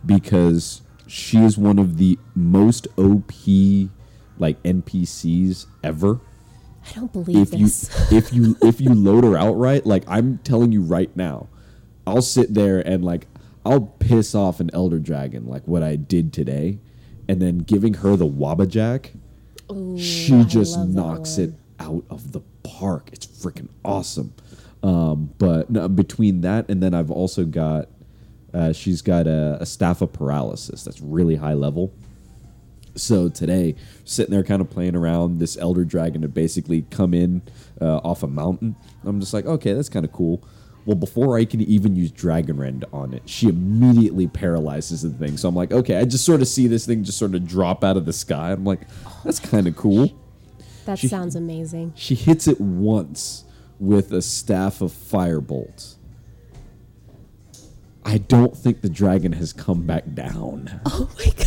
[0.05, 3.33] because she is one of the most OP
[4.39, 6.21] like NPCs ever.
[6.89, 7.67] I don't believe If you
[8.17, 11.49] if you if you load her outright, like I'm telling you right now,
[12.11, 13.27] I'll sit there and like
[13.65, 16.79] I'll piss off an elder dragon like what I did today,
[17.29, 19.11] and then giving her the Wabbajack,
[19.99, 23.11] she I just knocks it out of the park.
[23.13, 24.35] It's freaking awesome.
[24.83, 27.89] Um, but no, between that and then I've also got
[28.53, 31.93] uh, she's got a, a staff of paralysis that's really high level.
[32.97, 37.43] So today, sitting there kind of playing around, this elder dragon to basically come in
[37.81, 38.75] uh, off a mountain.
[39.05, 40.43] I'm just like, okay, that's kind of cool.
[40.87, 45.37] Well, before I can even use Dragon Rend on it, she immediately paralyzes the thing.
[45.37, 47.85] So I'm like, okay, I just sort of see this thing just sort of drop
[47.85, 48.53] out of the sky.
[48.53, 48.81] I'm like,
[49.25, 50.11] that's kind of cool.
[50.87, 51.93] That she- sounds amazing.
[51.97, 53.45] She hits it once
[53.79, 55.97] with a staff of firebolt.
[58.05, 60.81] I don't think the dragon has come back down.
[60.87, 61.47] Oh my god.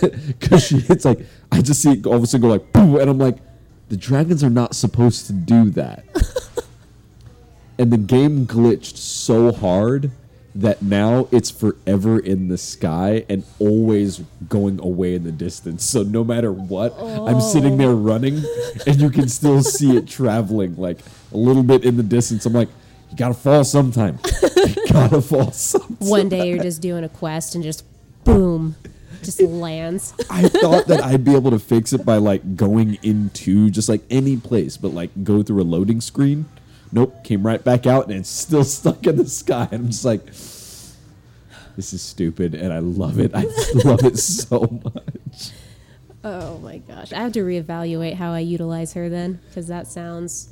[0.38, 2.96] because she hits like I just see it all of a sudden go like boom,
[2.96, 3.38] and I'm like,
[3.88, 6.04] the dragons are not supposed to do that.
[7.80, 10.10] and the game glitched so hard
[10.54, 14.18] that now it's forever in the sky and always
[14.50, 15.82] going away in the distance.
[15.82, 17.94] So no matter what, I'm sitting there oh.
[17.94, 18.44] running,
[18.86, 20.98] and you can still see it traveling like
[21.32, 22.44] a little bit in the distance.
[22.44, 22.68] I'm like,
[23.10, 24.18] you gotta fall sometime.
[24.42, 25.96] you gotta fall sometime.
[26.00, 27.86] One day you're just doing a quest and just
[28.24, 28.76] boom,
[29.22, 30.12] just lands.
[30.28, 34.02] I thought that I'd be able to fix it by like going into just like
[34.10, 36.44] any place, but like go through a loading screen.
[36.92, 39.68] Nope, came right back out and it's still stuck in the sky.
[39.70, 40.26] And I'm just like,
[41.76, 43.32] this is stupid, and I love it.
[43.34, 43.42] I
[43.84, 45.52] love it so much.
[46.22, 47.12] Oh my gosh.
[47.12, 50.50] I have to reevaluate how I utilize her then because that sounds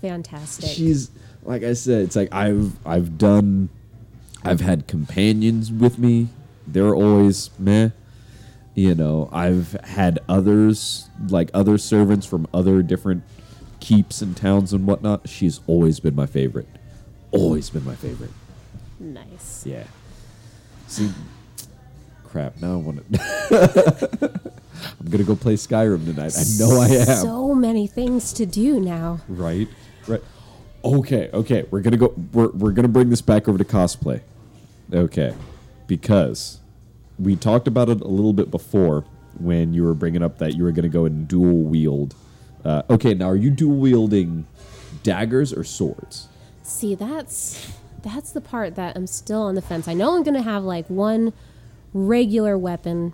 [0.00, 0.70] fantastic.
[0.70, 1.10] She's
[1.42, 3.68] like I said, it's like I've I've done,
[4.44, 6.28] I've had companions with me.
[6.66, 7.90] They're always meh.
[8.74, 13.24] You know, I've had others like other servants from other different
[13.80, 15.28] keeps and towns and whatnot.
[15.28, 16.68] She's always been my favorite.
[17.32, 18.30] Always been my favorite.
[18.98, 19.64] nice.
[19.66, 19.84] Yeah.
[20.86, 21.10] See,
[22.24, 22.60] crap.
[22.60, 24.40] Now I want to.
[25.00, 26.32] I'm gonna go play Skyrim tonight.
[26.36, 27.16] I know I am.
[27.18, 29.20] So many things to do now.
[29.28, 29.68] Right.
[30.08, 30.22] Right.
[30.84, 31.30] Okay.
[31.32, 31.66] Okay.
[31.70, 32.14] We're gonna go.
[32.32, 34.20] We're we're gonna bring this back over to cosplay.
[34.92, 35.32] Okay,
[35.86, 36.58] because
[37.18, 39.04] we talked about it a little bit before
[39.38, 42.16] when you were bringing up that you were gonna go and dual wield.
[42.64, 43.14] Uh, okay.
[43.14, 44.46] Now, are you dual wielding
[45.02, 46.28] daggers or swords?
[46.62, 49.88] See, that's that's the part that I'm still on the fence.
[49.88, 51.32] I know I'm gonna have like one
[51.92, 53.12] regular weapon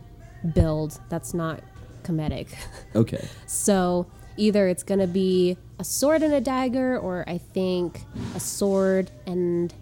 [0.54, 1.60] build that's not
[2.02, 2.48] comedic.
[2.94, 3.28] Okay.
[3.46, 4.06] So
[4.38, 9.10] either it's going to be a sword and a dagger, or I think a sword
[9.26, 9.74] and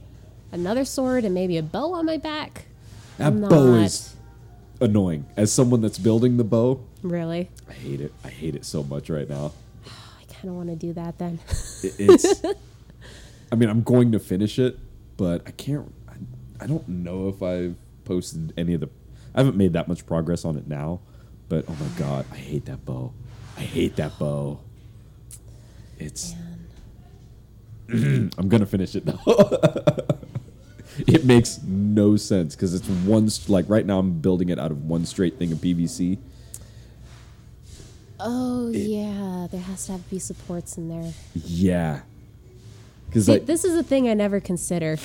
[0.50, 2.66] another sword and maybe a bow on my back.
[3.18, 4.16] That bow is
[4.80, 5.26] annoying.
[5.36, 7.50] As someone that's building the bow, Really?
[7.68, 8.14] I hate it.
[8.24, 9.52] I hate it so much right now.
[9.86, 11.38] I kind of want to do that then.
[11.82, 12.42] It- it's.
[13.52, 14.78] I mean, I'm going to finish it,
[15.18, 15.92] but I can't.
[16.08, 17.76] I, I don't know if I've
[18.06, 18.88] posted any of the.
[19.34, 21.00] I haven't made that much progress on it now,
[21.50, 23.12] but oh my god, I hate that bow.
[23.58, 24.60] I hate that bow.
[25.98, 26.34] It's.
[27.90, 29.20] I'm gonna finish it though.
[31.06, 34.86] it makes no sense because it's one like right now I'm building it out of
[34.86, 36.18] one straight thing of PVC.
[38.26, 39.46] Oh, yeah.
[39.50, 41.12] There has to have to be supports in there.
[41.34, 42.00] Yeah,
[43.06, 44.96] because like this is a thing I never consider.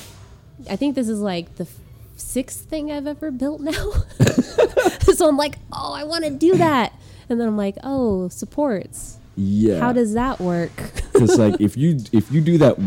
[0.69, 1.75] I think this is like the f-
[2.17, 3.91] sixth thing I've ever built now.
[5.13, 6.93] so I'm like, oh, I want to do that.
[7.29, 9.17] And then I'm like, oh, supports.
[9.35, 10.71] yeah, How does that work?
[11.13, 12.77] Because like if you if you do that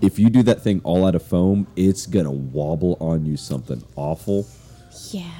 [0.00, 3.84] if you do that thing all out of foam, it's gonna wobble on you something
[3.96, 4.46] awful.
[5.10, 5.30] yeah.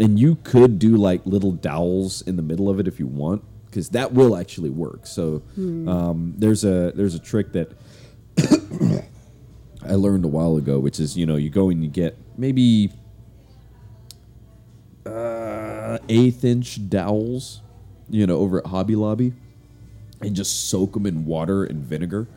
[0.00, 3.44] And you could do like little dowels in the middle of it if you want,
[3.70, 5.06] because that will actually work.
[5.06, 7.72] So um, there's a there's a trick that
[9.82, 12.92] I learned a while ago, which is you know you go and you get maybe
[15.06, 17.62] uh, eighth inch dowels,
[18.10, 19.32] you know, over at Hobby Lobby,
[20.20, 22.28] and just soak them in water and vinegar.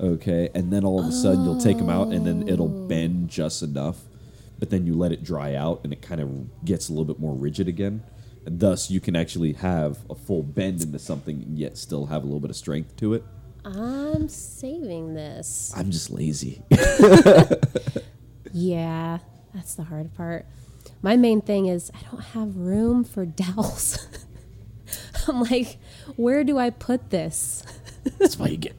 [0.00, 3.28] Okay, and then all of a sudden you'll take them out, and then it'll bend
[3.28, 4.00] just enough.
[4.58, 7.20] But then you let it dry out, and it kind of gets a little bit
[7.20, 8.02] more rigid again.
[8.46, 12.26] Thus, you can actually have a full bend into something, and yet still have a
[12.26, 13.24] little bit of strength to it.
[13.64, 15.72] I'm saving this.
[15.74, 16.62] I'm just lazy.
[18.56, 19.18] Yeah,
[19.52, 20.46] that's the hard part.
[21.02, 23.98] My main thing is I don't have room for dowels.
[25.28, 25.78] I'm like,
[26.14, 27.64] where do I put this?
[28.18, 28.76] That's why you get.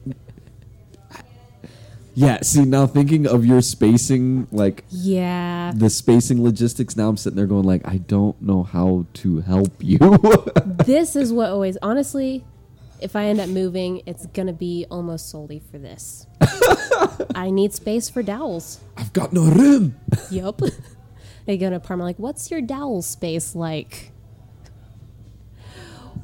[2.18, 5.72] Yeah, see now thinking of your spacing, like Yeah.
[5.76, 6.96] the spacing logistics.
[6.96, 9.98] Now I'm sitting there going like, I don't know how to help you.
[10.86, 12.42] this is what always honestly
[13.00, 16.26] if i end up moving it's gonna be almost solely for this
[17.34, 19.96] i need space for dowels I've got no room.
[20.30, 20.60] Yep.
[21.44, 24.12] they go gonna part like what's your dowel space like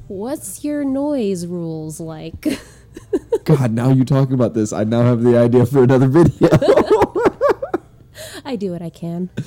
[0.08, 2.46] what's your noise rules like
[3.44, 6.48] God, now you talking about this, I now have the idea for another video.
[8.44, 9.30] i do what i can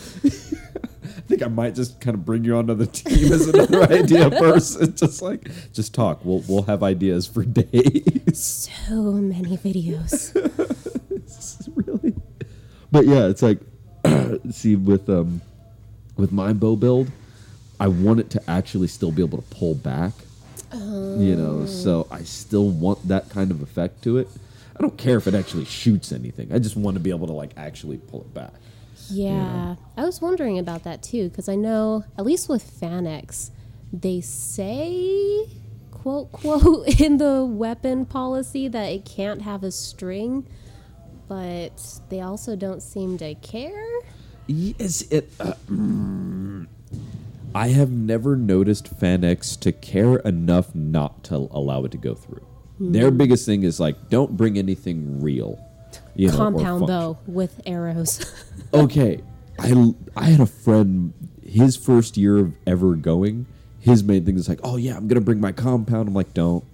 [1.05, 4.29] I think I might just kind of bring you onto the team as another idea
[4.29, 4.95] person.
[4.95, 6.23] Just like, just talk.
[6.23, 8.61] We'll we'll have ideas for days.
[8.87, 10.35] so many videos
[11.75, 12.15] really.
[12.91, 13.59] But yeah, it's like,
[14.51, 15.41] see with um,
[16.17, 17.11] with my bow build,
[17.79, 20.13] I want it to actually still be able to pull back.
[20.75, 24.27] You know, so I still want that kind of effect to it.
[24.77, 26.51] I don't care if it actually shoots anything.
[26.51, 28.53] I just want to be able to like actually pull it back.
[29.09, 33.51] Yeah, I was wondering about that too because I know at least with FanX,
[33.93, 35.47] they say
[35.91, 40.45] quote quote in the weapon policy that it can't have a string,
[41.27, 44.01] but they also don't seem to care.
[44.47, 45.31] Yes, it.
[45.39, 46.67] Uh, mm,
[47.55, 52.45] I have never noticed FanX to care enough not to allow it to go through.
[52.77, 52.91] Hmm.
[52.91, 55.57] Their biggest thing is like, don't bring anything real.
[56.15, 58.25] You know, Compound bow with arrows.
[58.73, 59.21] okay,
[59.57, 61.13] I I had a friend.
[61.45, 63.45] His first year of ever going,
[63.79, 66.09] his main thing is like, oh yeah, I'm gonna bring my compound.
[66.09, 66.65] I'm like, don't.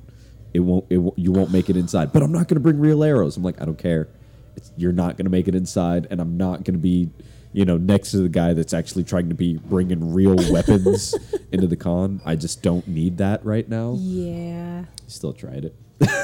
[0.53, 0.85] It won't.
[0.89, 2.11] It won't, you won't make it inside.
[2.11, 3.37] But I'm not gonna bring real arrows.
[3.37, 4.07] I'm like, I don't care.
[4.55, 7.11] It's, you're not gonna make it inside, and I'm not gonna be,
[7.53, 11.13] you know, next to the guy that's actually trying to be bringing real weapons
[11.51, 12.21] into the con.
[12.25, 13.95] I just don't need that right now.
[13.99, 14.85] yeah.
[15.07, 15.75] Still tried it.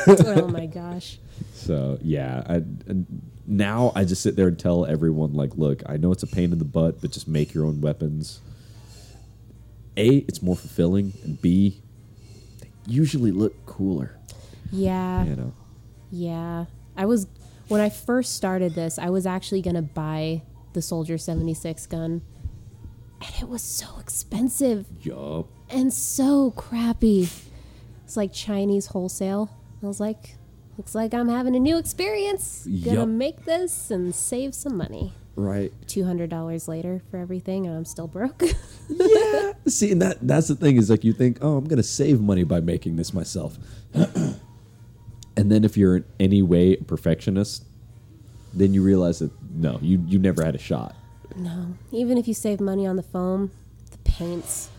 [0.07, 1.19] oh my gosh.
[1.53, 3.05] So yeah, I, and
[3.45, 6.51] now I just sit there and tell everyone like, look, I know it's a pain
[6.53, 8.39] in the butt, but just make your own weapons.
[9.97, 11.81] A, it's more fulfilling, and B,
[12.61, 14.15] they usually look cooler.
[14.71, 15.23] Yeah.
[15.25, 15.53] You know,
[16.11, 16.65] Yeah.
[16.95, 17.27] I was
[17.67, 20.41] when I first started this, I was actually going to buy
[20.77, 22.21] the Soldier 76 gun.
[23.19, 25.47] And it was so expensive yup.
[25.71, 27.29] and so crappy.
[28.05, 29.49] It's like Chinese wholesale.
[29.81, 30.35] I was like,
[30.77, 32.67] looks like I'm having a new experience.
[32.85, 33.07] Gonna Yup.
[33.09, 35.13] make this and save some money.
[35.35, 35.73] Right.
[35.87, 38.43] $200 later for everything and I'm still broke.
[38.89, 39.51] Yeah.
[39.67, 42.43] See, and that that's the thing is like you think, oh, I'm gonna save money
[42.45, 43.57] by making this myself,
[43.93, 47.65] and then if you're in any way a perfectionist,
[48.53, 50.95] then you realize that no, you you never had a shot.
[51.35, 51.75] no.
[51.91, 53.51] Even if you save money on the foam,
[53.91, 54.69] the paints,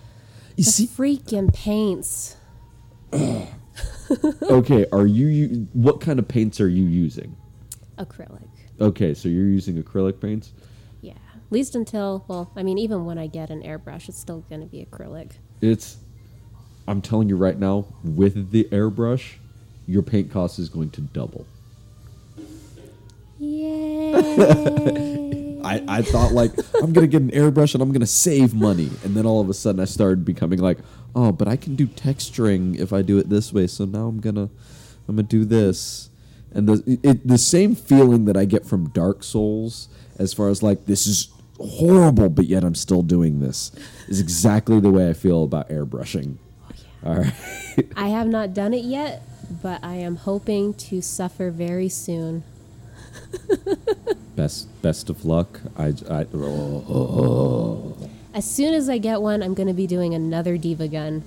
[0.56, 2.36] You the see, freaking paints.
[4.42, 7.36] okay, are you, what kind of paints are you using?
[7.98, 8.48] Acrylic.
[8.80, 10.52] Okay, so you're using acrylic paints?
[11.00, 11.12] Yeah.
[11.34, 14.60] At least until, well, I mean, even when I get an airbrush, it's still going
[14.60, 15.32] to be acrylic.
[15.60, 15.96] It's
[16.86, 19.34] I'm telling you right now, with the airbrush,
[19.86, 21.46] your paint cost is going to double.
[23.38, 24.14] Yay.
[25.64, 29.14] I, I thought like I'm gonna get an airbrush and I'm gonna save money, and
[29.14, 30.78] then all of a sudden I started becoming like,
[31.14, 33.66] oh, but I can do texturing if I do it this way.
[33.66, 34.48] So now I'm gonna
[35.08, 36.10] I'm gonna do this,
[36.52, 40.62] and the it, the same feeling that I get from Dark Souls, as far as
[40.62, 41.28] like this is
[41.60, 43.72] horrible, but yet I'm still doing this,
[44.08, 46.36] is exactly the way I feel about airbrushing.
[47.04, 47.34] Oh, all right.
[47.96, 49.22] I have not done it yet,
[49.62, 52.42] but I am hoping to suffer very soon.
[54.36, 55.60] best best of luck.
[55.76, 57.96] I, I oh,
[58.34, 61.22] As soon as I get one, I'm going to be doing another D.Va gun.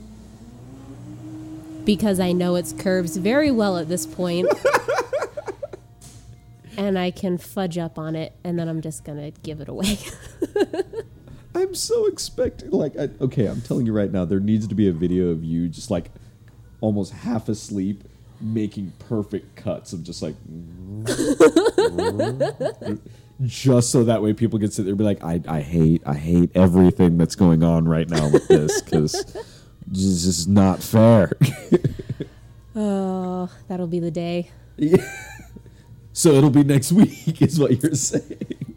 [1.83, 4.47] Because I know its curves very well at this point.
[6.77, 9.67] and I can fudge up on it, and then I'm just going to give it
[9.67, 9.97] away.
[11.55, 12.71] I'm so expecting.
[12.71, 15.43] Like, I, okay, I'm telling you right now, there needs to be a video of
[15.43, 16.11] you just like
[16.79, 18.03] almost half asleep,
[18.39, 20.35] making perfect cuts of just like,
[23.43, 26.13] just so that way people can sit there and be like, I, I hate, I
[26.15, 29.35] hate everything that's going on right now with this because
[29.87, 31.31] this is not fair.
[32.75, 34.51] oh, that'll be the day.
[36.13, 38.75] so it'll be next week, is what you're saying.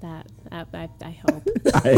[0.00, 1.48] That, I, I, I hope.
[1.74, 1.94] I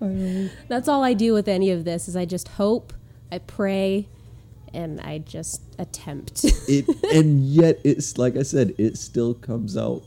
[0.00, 0.50] hope.
[0.68, 2.92] That's all I do with any of this is I just hope,
[3.30, 4.08] I pray,
[4.76, 6.44] and I just attempt.
[6.68, 10.02] it and yet it's like I said, it still comes out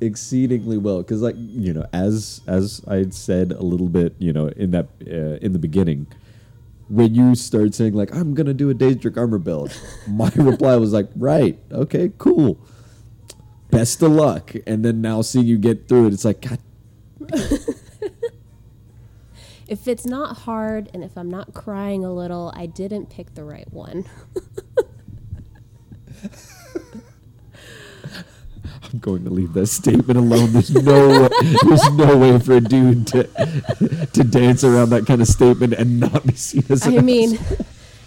[0.00, 0.98] exceedingly well.
[0.98, 4.88] Because like you know as as I said a little bit you know in that
[5.06, 6.08] uh, in the beginning
[6.88, 10.92] when you start saying like I'm gonna do a Daedric armor build, my reply was
[10.92, 12.58] like right okay cool.
[13.70, 14.54] Best of luck.
[14.66, 16.58] And then now seeing you get through it it's like god
[19.68, 23.44] if it's not hard and if I'm not crying a little, I didn't pick the
[23.44, 24.06] right one.
[28.90, 30.52] I'm going to leave that statement alone.
[30.52, 33.24] There's no there's no way for a dude to
[34.14, 37.38] to dance around that kind of statement and not be seen as I an mean,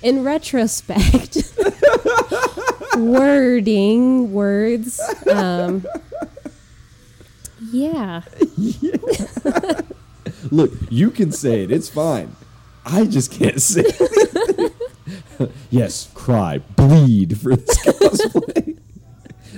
[0.02, 1.54] in retrospect,
[2.98, 5.00] wording, words,
[5.32, 5.86] um,
[7.72, 8.24] yeah.
[10.50, 11.72] Look, you can say it.
[11.72, 12.36] It's fine.
[12.86, 14.74] I just can't say it.
[15.70, 18.78] yes, cry, bleed for this cosplay.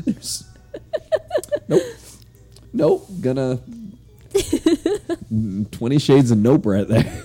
[0.03, 0.49] There's,
[1.67, 1.81] nope.
[2.73, 3.07] Nope.
[3.21, 3.59] Gonna.
[5.31, 7.21] Mm, 20 shades of nope right there.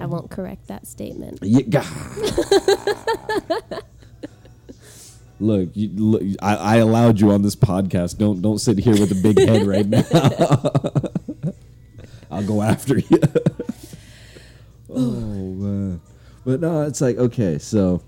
[0.00, 1.38] I won't correct that statement.
[1.42, 1.84] Yeah.
[5.40, 8.18] Look, you, look I, I allowed you on this podcast.
[8.18, 10.04] Don't don't sit here with a big head right now.
[12.30, 13.20] I'll go after you.
[14.90, 16.00] oh man,
[16.44, 18.02] but no, it's like okay, so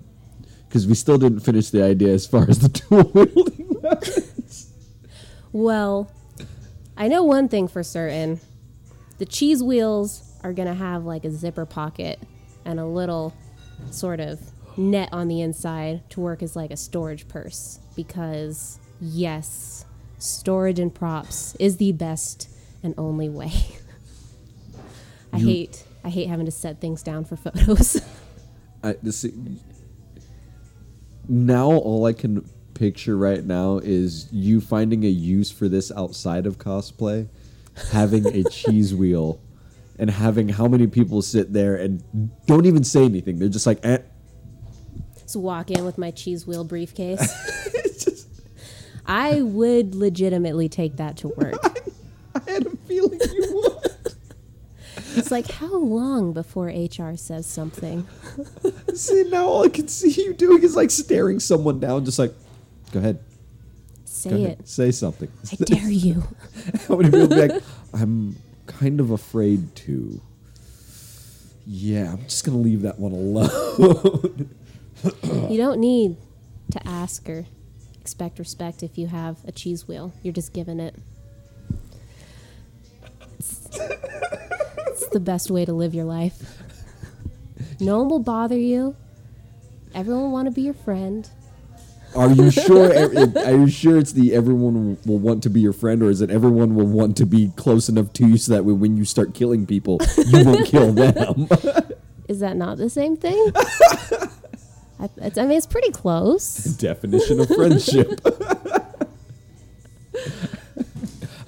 [0.69, 4.73] because we still didn't finish the idea as far as the dual wielding weapons.
[5.53, 6.13] Well,
[6.97, 8.41] I know one thing for certain.
[9.19, 12.21] The cheese wheels are going to have like a zipper pocket
[12.65, 13.35] and a little
[13.91, 14.41] sort of
[14.81, 19.85] net on the inside to work as like a storage purse because yes,
[20.19, 22.49] storage and props is the best
[22.83, 23.53] and only way.
[25.33, 28.01] I You- hate I hate having to set things down for photos.
[28.83, 29.27] I this
[31.29, 36.47] now all I can picture right now is you finding a use for this outside
[36.47, 37.29] of cosplay,
[37.93, 39.39] having a cheese wheel,
[39.99, 42.03] and having how many people sit there and
[42.47, 43.39] don't even say anything.
[43.39, 43.99] They're just like, eh.
[45.31, 47.21] Just walk in with my cheese wheel briefcase.
[48.03, 48.27] Just,
[49.07, 51.55] I would legitimately take that to work.
[52.35, 54.15] I had a feeling you would.
[55.15, 58.09] It's like how long before HR says something?
[58.95, 62.35] see, now all I can see you doing is like staring someone down, just like,
[62.91, 63.21] go ahead,
[64.07, 64.43] Say go it.
[64.43, 65.31] ahead, say something.
[65.53, 66.25] I dare you.
[66.89, 67.63] How many people be like,
[67.95, 68.35] I'm
[68.67, 70.21] kind of afraid to.
[71.69, 74.57] Yeah, I'm just gonna leave that one alone.
[75.03, 76.17] You don't need
[76.73, 77.47] to ask or
[78.01, 80.13] expect respect if you have a cheese wheel.
[80.23, 80.95] You're just given it.
[83.39, 83.69] It's,
[84.87, 86.43] it's the best way to live your life.
[87.81, 88.97] No one will bother you.
[89.95, 91.29] Everyone will want to be your friend.
[92.15, 92.93] Are you sure?
[92.93, 96.31] Are you sure it's the everyone will want to be your friend, or is it
[96.31, 99.65] everyone will want to be close enough to you so that when you start killing
[99.65, 101.49] people, you won't kill them?
[102.29, 103.53] Is that not the same thing?
[105.01, 106.55] I, it's, I mean, it's pretty close.
[106.79, 108.21] Definition of friendship.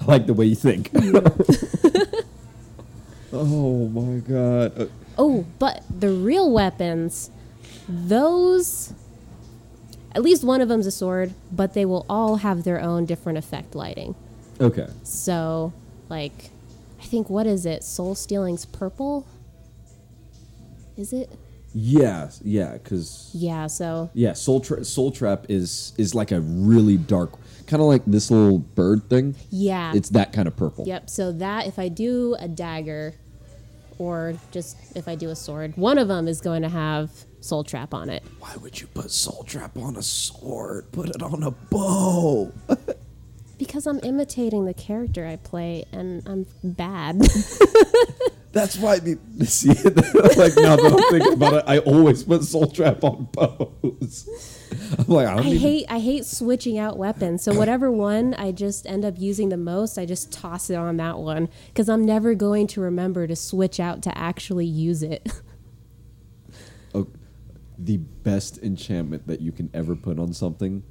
[0.01, 0.89] I like the way you think.
[3.33, 4.81] oh my god.
[4.81, 4.85] Uh,
[5.15, 7.29] Oh, but the real weapons,
[7.87, 8.93] those,
[10.15, 13.37] at least one of them's a sword, but they will all have their own different
[13.37, 14.15] effect lighting.
[14.59, 14.87] okay.
[15.03, 15.71] So,
[16.09, 16.49] like,
[16.99, 17.83] I think what is it?
[17.83, 19.27] Soul Stealing's purple.
[20.97, 21.29] Is it?
[21.73, 23.67] Yeah, yeah, because Yeah.
[23.67, 27.31] So yeah, Soul Tra- Soul Trap is is like a really dark,
[27.67, 29.35] kind of like this little bird thing.
[29.49, 29.93] yeah.
[29.95, 30.85] It's that kind of purple.
[30.87, 31.09] Yep.
[31.09, 33.15] So that if I do a dagger,
[33.97, 37.11] or just if I do a sword, one of them is going to have
[37.41, 38.23] Soul Trap on it.
[38.39, 40.91] Why would you put Soul Trap on a sword?
[40.91, 42.51] Put it on a bow.
[43.59, 47.21] Because I'm imitating the character I play, and I'm bad.
[48.53, 48.99] That's why.
[48.99, 49.83] The, see, it.
[50.37, 54.29] like now that I'm thinking about it, I always put Soul Trap on bows.
[54.99, 57.43] I'm like, I don't I even- hate I hate switching out weapons.
[57.43, 60.97] So whatever one I just end up using the most, I just toss it on
[60.97, 65.31] that one because I'm never going to remember to switch out to actually use it.
[66.95, 67.07] Oh,
[67.77, 70.83] the best enchantment that you can ever put on something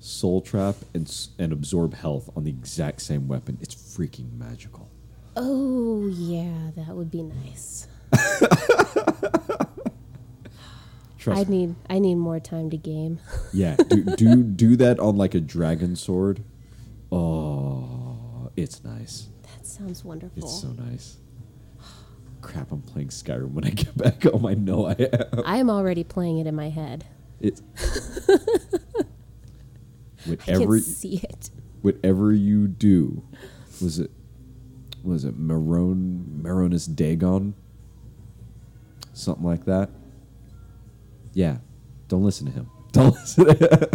[0.00, 4.90] soul trap and and absorb health on the exact same weapon it's freaking magical
[5.36, 7.86] oh yeah, that would be nice.
[11.18, 13.18] trust I me need I need more time to game.
[13.52, 16.42] yeah do, do do that on like a dragon sword
[17.10, 20.42] oh it's nice That sounds wonderful.
[20.42, 21.16] it's so nice
[22.42, 25.68] crap i'm playing skyrim when i get back home i know i am I am
[25.70, 27.04] already playing it in my head.
[27.40, 27.60] it's
[30.28, 31.50] I whatever can see it.
[31.82, 33.22] whatever you do
[33.82, 34.10] was it
[35.06, 37.54] was it Maron Mehrunes Dagon?
[39.12, 39.90] Something like that.
[41.32, 41.58] Yeah
[42.08, 42.70] don't listen to him.
[42.92, 43.90] Don't listen to him.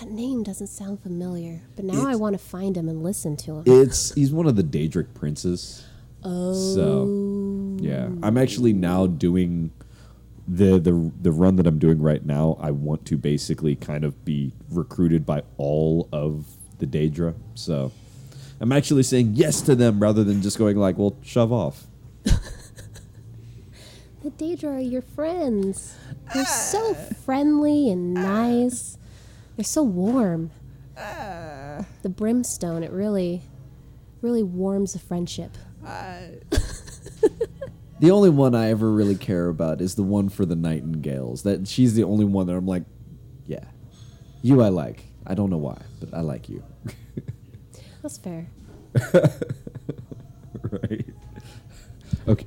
[0.00, 3.58] That name doesn't sound familiar, but now I want to find him and listen to
[3.58, 3.62] him.
[3.66, 5.86] it's he's one of the Daedric princes.
[6.24, 8.42] Oh, so yeah I'm oh.
[8.42, 9.70] actually now doing
[10.48, 12.58] the the the run that I'm doing right now.
[12.60, 16.46] I want to basically kind of be recruited by all of
[16.78, 17.92] the Daedra so
[18.60, 21.86] I'm actually saying yes to them rather than just going like well shove off
[22.24, 22.40] the
[24.30, 25.96] Daedra are your friends.
[26.34, 27.14] They're so ah.
[27.24, 28.22] friendly and ah.
[28.22, 28.98] nice.
[29.56, 30.50] They're so warm.
[30.98, 31.84] Ah.
[32.02, 33.42] The brimstone, it really,
[34.22, 35.56] really warms a friendship.
[37.98, 41.44] The only one I ever really care about is the one for the Nightingales.
[41.44, 42.84] That she's the only one that I'm like,
[43.46, 43.64] yeah,
[44.42, 45.04] you I like.
[45.26, 46.62] I don't know why, but I like you.
[48.06, 48.46] That's fair.
[50.70, 51.06] right.
[52.28, 52.46] Okay.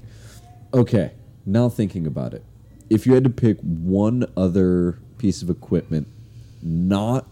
[0.73, 1.11] Okay.
[1.45, 2.45] Now thinking about it,
[2.89, 6.07] if you had to pick one other piece of equipment,
[6.63, 7.27] not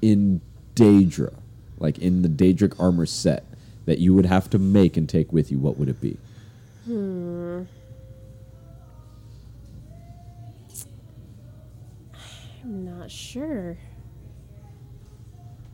[0.00, 0.40] in
[0.76, 1.34] Daedra,
[1.80, 3.44] like in the Daedric armor set,
[3.86, 6.16] that you would have to make and take with you, what would it be?
[6.84, 7.62] Hmm.
[12.62, 13.76] I'm not sure.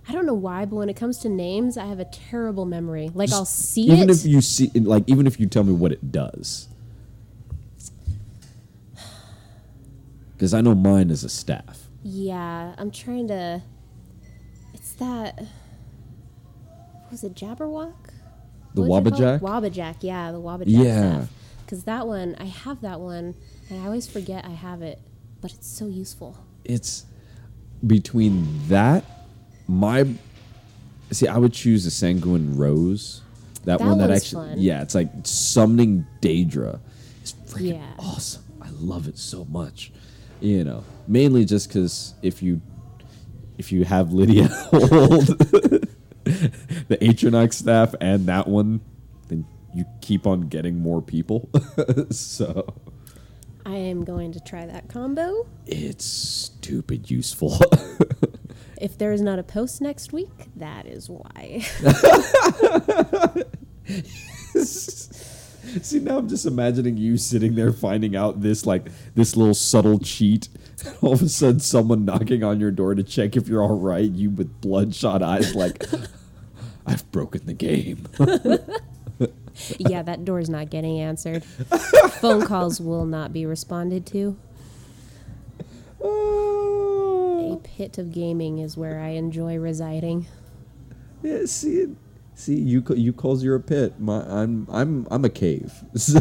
[0.07, 3.11] I don't know why, but when it comes to names, I have a terrible memory.
[3.15, 4.11] Like I'll see even it.
[4.11, 6.69] if you see, like, even if you tell me what it does,
[10.33, 11.89] because I know mine is a staff.
[12.03, 13.63] Yeah, I'm trying to.
[14.75, 15.39] It's that.
[15.39, 15.49] what
[17.11, 17.95] Was it Jabberwock?
[18.75, 19.41] The What Wabbajack?
[19.41, 21.27] Wabbajack, yeah, the Wabbajack Yeah.
[21.65, 23.35] Because that one, I have that one,
[23.71, 25.01] and I always forget I have it,
[25.41, 26.37] but it's so useful.
[26.65, 27.07] it's
[27.87, 29.05] between that
[29.67, 30.07] my
[31.11, 33.21] see i would choose a sanguine rose.
[33.65, 34.59] That, That one that one's actually fun.
[34.61, 36.81] yeah it's like summoning daedra.
[37.23, 37.93] Is freaking Yeah.
[37.99, 38.43] awesome.
[38.61, 39.91] I love it so much.
[40.41, 42.61] You know mainly just because if you
[43.57, 45.27] if you have lydia hold
[46.89, 48.81] the atronach staff and that one
[49.29, 51.49] then you keep on getting more people.
[52.11, 52.75] So.
[53.67, 55.47] I am going to try that combo.
[55.67, 57.59] it's stupid useful
[58.85, 61.61] If there is not a post next week, that is why.
[65.81, 69.99] See now I'm just imagining you sitting there finding out this like this little subtle
[70.01, 70.51] cheat.
[71.01, 74.11] All of a sudden someone knocking on your door to check if you're all right,
[74.11, 75.83] you with bloodshot eyes like
[76.87, 78.07] I've broken the game.
[79.79, 81.43] yeah, that door's not getting answered.
[81.43, 84.37] Phone calls will not be responded to.
[86.03, 86.64] A
[87.77, 90.27] pit of gaming is where I enjoy residing.
[91.23, 91.89] yeah, see
[92.37, 94.01] See, you you calls you're a pit.
[94.01, 95.73] My, I'm I'm I'm a cave.
[95.97, 96.21] So,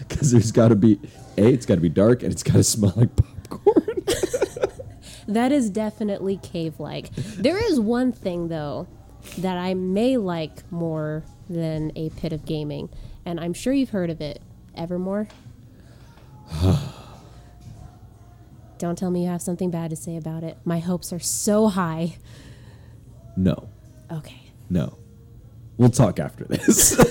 [0.00, 0.98] because there's got to be
[1.38, 3.86] a, it's got to be dark and it's got to smell like popcorn.
[5.28, 7.14] That is definitely cave like.
[7.14, 8.88] There is one thing, though,
[9.38, 12.88] that I may like more than a pit of gaming,
[13.24, 14.42] and I'm sure you've heard of it
[14.74, 15.28] Evermore.
[18.82, 20.58] Don't tell me you have something bad to say about it.
[20.64, 22.16] My hopes are so high.
[23.36, 23.68] no,
[24.10, 24.50] Okay.
[24.68, 24.98] no.
[25.76, 26.96] We'll talk after this.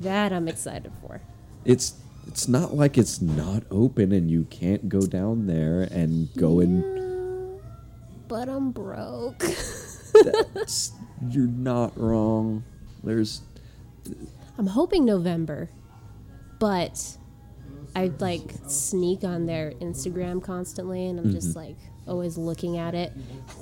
[0.00, 1.20] That I'm excited for.
[1.66, 1.92] it's
[2.26, 7.60] it's not like it's not open and you can't go down there and go and
[8.28, 9.44] But I'm broke.
[10.54, 10.92] that's,
[11.28, 12.64] you're not wrong.
[13.04, 13.42] There's
[14.56, 15.68] I'm hoping November,
[16.58, 17.18] but
[17.94, 21.58] I like sneak on their Instagram constantly, and I'm just mm-hmm.
[21.58, 21.76] like
[22.06, 23.12] always looking at it.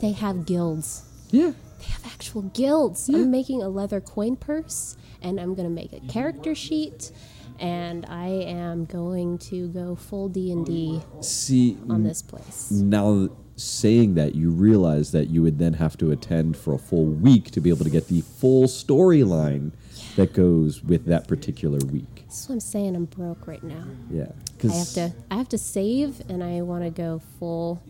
[0.00, 1.02] They have guilds.
[1.30, 1.52] yeah.
[1.78, 3.08] They have actual guilds.
[3.08, 7.12] I'm making a leather coin purse, and I'm gonna make a character sheet,
[7.60, 12.70] and I am going to go full D and D See, on this place.
[12.72, 17.06] now saying that you realize that you would then have to attend for a full
[17.06, 19.72] week to be able to get the full storyline
[20.16, 22.24] that goes with that particular week.
[22.26, 22.96] That's what I'm saying.
[22.96, 23.84] I'm broke right now.
[24.10, 25.16] Yeah, because I have to.
[25.30, 27.82] I have to save, and I want to go full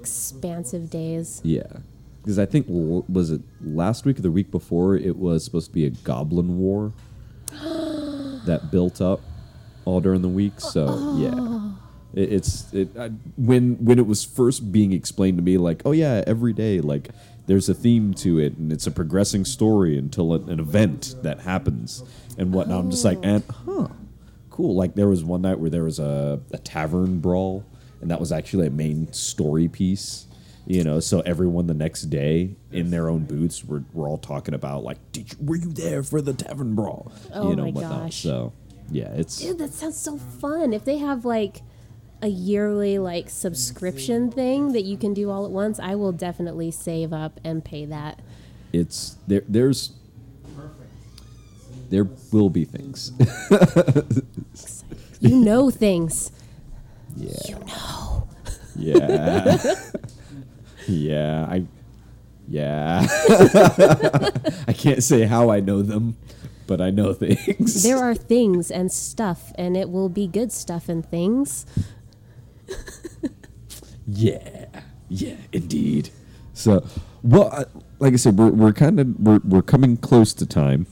[0.00, 1.40] expansive days.
[1.44, 1.62] Yeah,
[2.22, 5.72] because I think was it last week or the week before it was supposed to
[5.72, 6.92] be a Goblin War
[7.52, 9.20] that built up
[9.84, 10.60] all during the week.
[10.60, 11.78] So yeah, oh.
[12.14, 15.92] it, it's it I, when when it was first being explained to me like oh
[15.92, 17.10] yeah every day like
[17.46, 21.40] there's a theme to it and it's a progressing story until an, an event that
[21.40, 22.02] happens
[22.38, 22.80] and whatnot.
[22.80, 23.88] I'm just like and huh
[24.50, 27.64] cool like there was one night where there was a, a tavern brawl
[28.00, 30.26] and that was actually a main story piece
[30.66, 34.54] you know so everyone the next day in their own booths were, were all talking
[34.54, 37.70] about like Did you, were you there for the tavern brawl Oh you know my
[37.70, 38.02] whatnot.
[38.04, 38.22] gosh.
[38.22, 38.52] so
[38.90, 40.72] yeah it's Dude, that sounds so fun.
[40.72, 41.62] If they have like
[42.24, 46.70] a yearly like subscription thing that you can do all at once, I will definitely
[46.70, 48.20] save up and pay that.
[48.72, 49.92] it's there there's
[51.90, 53.12] there will be things
[55.20, 56.30] You know things.
[57.16, 58.28] yeah You know.
[58.76, 59.58] Yeah.
[60.88, 61.64] yeah, I
[62.48, 63.06] yeah.
[64.68, 66.16] I can't say how I know them,
[66.66, 67.82] but I know things.
[67.84, 71.64] There are things and stuff, and it will be good stuff and things.
[74.06, 74.66] yeah.
[75.08, 76.10] Yeah, indeed.
[76.54, 76.86] So,
[77.22, 77.64] well, I,
[77.98, 80.86] like I said, we're we're kind of we're we're coming close to time,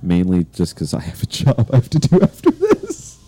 [0.00, 3.18] mainly just cuz I have a job I have to do after this.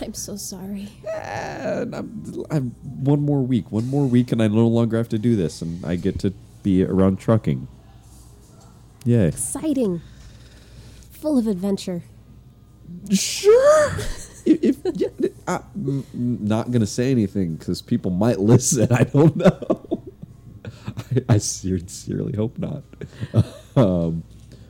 [0.00, 0.88] I'm so sorry.
[1.12, 2.70] And I'm, I'm
[3.04, 5.84] one more week, one more week and I no longer have to do this and
[5.84, 6.32] I get to
[6.62, 7.68] be around trucking.
[9.04, 10.00] Yeah, Exciting.
[11.10, 12.02] Full of adventure.
[13.10, 13.92] Sure.
[14.46, 15.08] If, yeah,
[15.46, 18.92] I'm not gonna say anything because people might listen.
[18.92, 20.02] I don't know.
[20.64, 22.82] I, I sincerely hope not.
[23.76, 24.24] Um,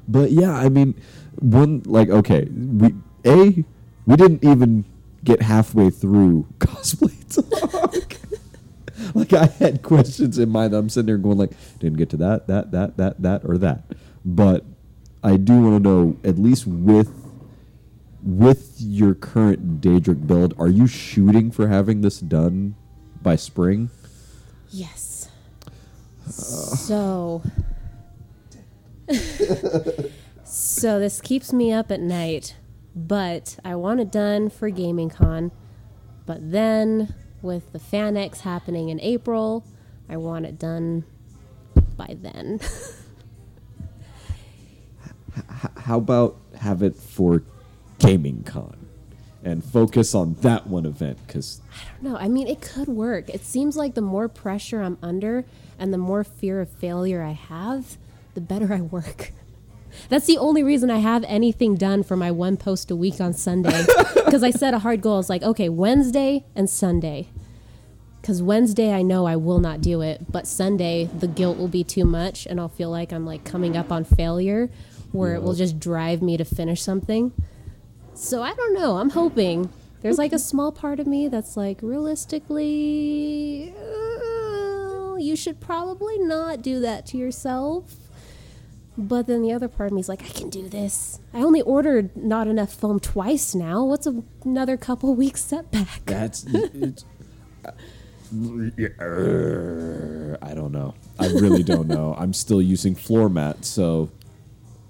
[0.07, 0.95] but yeah, I mean,
[1.39, 2.95] one like okay, we
[3.25, 3.65] a
[4.07, 4.85] we didn't even
[5.25, 8.17] get halfway through cosplay talk.
[9.15, 10.75] like I had questions in mind.
[10.75, 13.85] I'm sitting there going like, didn't get to that, that, that, that, that, or that.
[14.25, 14.65] But
[15.23, 17.15] I do want to know at least with
[18.23, 22.75] with your current Daedric build, are you shooting for having this done
[23.23, 23.91] by spring?
[24.71, 25.31] Yes.
[26.27, 27.43] So.
[30.45, 32.57] so this keeps me up at night,
[32.95, 35.51] but I want it done for Gaming Con.
[36.27, 39.65] But then, with the FanX happening in April,
[40.09, 41.05] I want it done
[41.97, 42.61] by then.
[45.37, 47.43] H- how about have it for
[48.01, 48.77] Gaming Con
[49.45, 51.19] and focus on that one event?
[51.27, 52.19] Because I don't know.
[52.19, 53.29] I mean, it could work.
[53.29, 55.45] It seems like the more pressure I'm under
[55.79, 57.97] and the more fear of failure I have,
[58.35, 59.33] the better I work.
[60.09, 63.33] That's the only reason I have anything done for my one post a week on
[63.33, 63.85] Sunday.
[64.31, 65.19] Because I set a hard goal.
[65.19, 67.27] It's like, okay, Wednesday and Sunday.
[68.21, 70.31] Because Wednesday, I know I will not do it.
[70.31, 72.47] But Sunday, the guilt will be too much.
[72.47, 74.71] And I'll feel like I'm like coming up on failure
[75.11, 77.33] where it will just drive me to finish something.
[78.21, 78.99] So I don't know.
[78.99, 79.71] I'm hoping.
[80.03, 86.61] There's like a small part of me that's like, realistically, uh, you should probably not
[86.61, 87.95] do that to yourself.
[88.99, 91.19] But then the other part of me is like, I can do this.
[91.33, 93.85] I only ordered not enough foam twice now.
[93.85, 96.05] What's a, another couple weeks setback?
[96.05, 97.07] that's it's,
[99.01, 100.95] Err, I don't know.
[101.19, 102.15] I really don't know.
[102.19, 104.11] I'm still using floor mat, so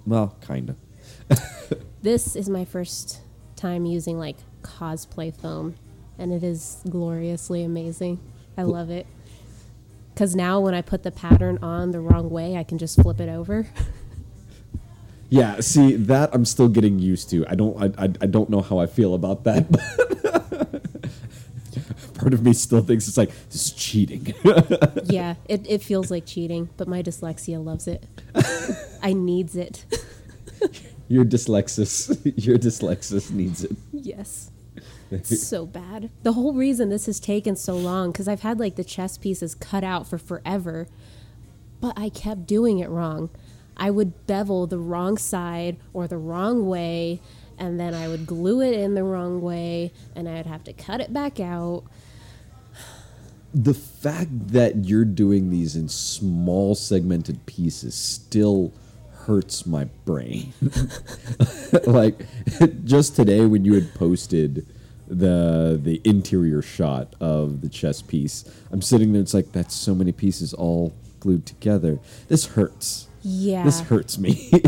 [0.04, 0.74] well, kinda.
[2.02, 3.20] This is my first
[3.56, 5.74] time using like cosplay foam,
[6.18, 8.20] and it is gloriously amazing.
[8.56, 9.06] I love it.
[10.14, 13.20] Because now when I put the pattern on the wrong way, I can just flip
[13.20, 13.66] it over.
[15.30, 17.46] Yeah, see that I'm still getting used to.
[17.46, 17.80] I don't.
[17.80, 19.70] I, I, I don't know how I feel about that.
[22.14, 24.34] Part of me still thinks it's like this is cheating.
[25.04, 28.04] yeah, it, it feels like cheating, but my dyslexia loves it.
[29.04, 29.84] I needs it.
[31.10, 33.72] Your dyslexis, your dyslexis needs it.
[33.92, 34.52] yes.
[35.10, 36.08] It's so bad.
[36.22, 39.56] The whole reason this has taken so long, because I've had like the chest pieces
[39.56, 40.86] cut out for forever,
[41.80, 43.28] but I kept doing it wrong.
[43.76, 47.20] I would bevel the wrong side or the wrong way,
[47.58, 51.00] and then I would glue it in the wrong way, and I'd have to cut
[51.00, 51.82] it back out.
[53.52, 58.72] The fact that you're doing these in small segmented pieces still
[59.26, 60.52] hurts my brain.
[61.86, 62.26] like
[62.84, 64.66] just today when you had posted
[65.06, 69.22] the the interior shot of the chest piece, I'm sitting there.
[69.22, 71.98] It's like that's so many pieces all glued together.
[72.28, 73.08] This hurts.
[73.22, 73.64] Yeah.
[73.64, 74.50] This hurts me.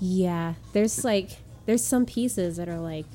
[0.00, 1.28] Yeah, there's like
[1.66, 3.06] there's some pieces that are like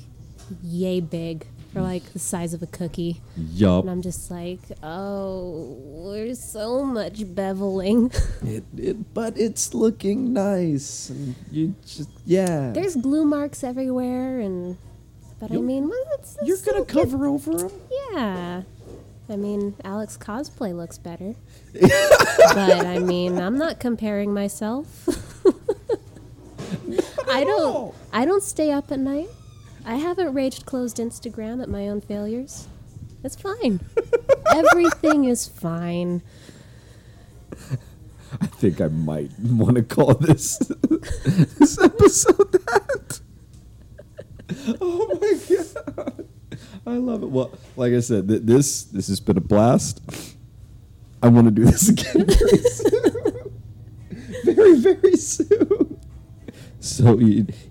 [0.62, 1.46] yay big.
[1.82, 3.82] Like the size of a cookie, yup.
[3.84, 8.12] and I'm just like, oh, there's so much beveling.
[8.46, 11.10] It, it, but it's looking nice.
[11.10, 12.70] And you just yeah.
[12.72, 14.76] there's glue marks everywhere, and
[15.40, 17.10] but I You'll- mean, well, it's, it's you're gonna good.
[17.10, 17.70] cover over them.
[18.12, 18.62] Yeah,
[19.28, 21.34] I mean, Alex cosplay looks better,
[21.74, 25.08] but I mean, I'm not comparing myself.
[27.28, 27.94] I don't.
[28.12, 29.28] I don't stay up at night.
[29.86, 32.66] I haven't raged closed Instagram at my own failures.
[33.22, 33.78] It's fine.
[34.52, 36.22] Everything is fine.
[38.40, 43.20] I think I might want to call this this episode that.
[44.80, 46.26] Oh my god,
[46.84, 47.30] I love it.
[47.30, 50.02] Well, like I said, th- this this has been a blast.
[51.22, 53.62] I want to do this again very soon,
[54.44, 56.00] very very soon.
[56.80, 57.18] So,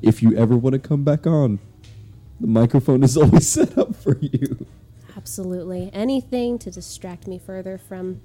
[0.02, 1.60] if you ever want to come back on,
[2.40, 4.66] the microphone is always set up for you.
[5.18, 5.90] Absolutely.
[5.94, 8.22] Anything to distract me further from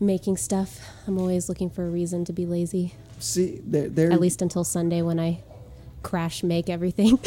[0.00, 0.80] making stuff.
[1.06, 2.94] I'm always looking for a reason to be lazy.
[3.18, 4.12] See, there, there.
[4.12, 5.42] At least until Sunday when I
[6.02, 7.18] crash make everything.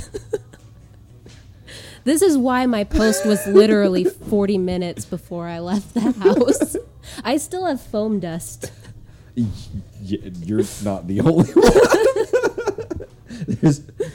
[2.03, 6.75] this is why my post was literally 40 minutes before I left the house.
[7.23, 8.71] I still have foam dust.
[9.35, 9.45] Y-
[10.01, 13.07] y- you're not the only one.
[13.47, 14.11] There's, I'm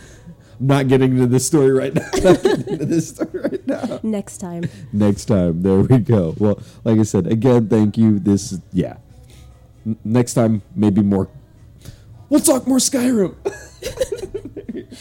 [0.62, 2.08] not getting into this story right now.
[2.22, 4.00] Not getting into this story right now.
[4.02, 4.64] Next time.
[4.92, 6.34] Next time, there we go.
[6.38, 8.18] Well, like I said, again, thank you.
[8.18, 8.96] This, yeah.
[9.84, 11.28] N- next time, maybe more.
[12.28, 13.34] We'll talk more Skyrim.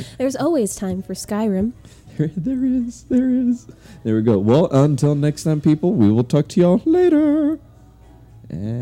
[0.18, 1.74] There's always time for Skyrim.
[2.18, 3.68] There, there is, there is.
[4.04, 4.38] There we go.
[4.38, 7.60] Well, until next time, people, we will talk to y'all later.
[8.50, 8.80] And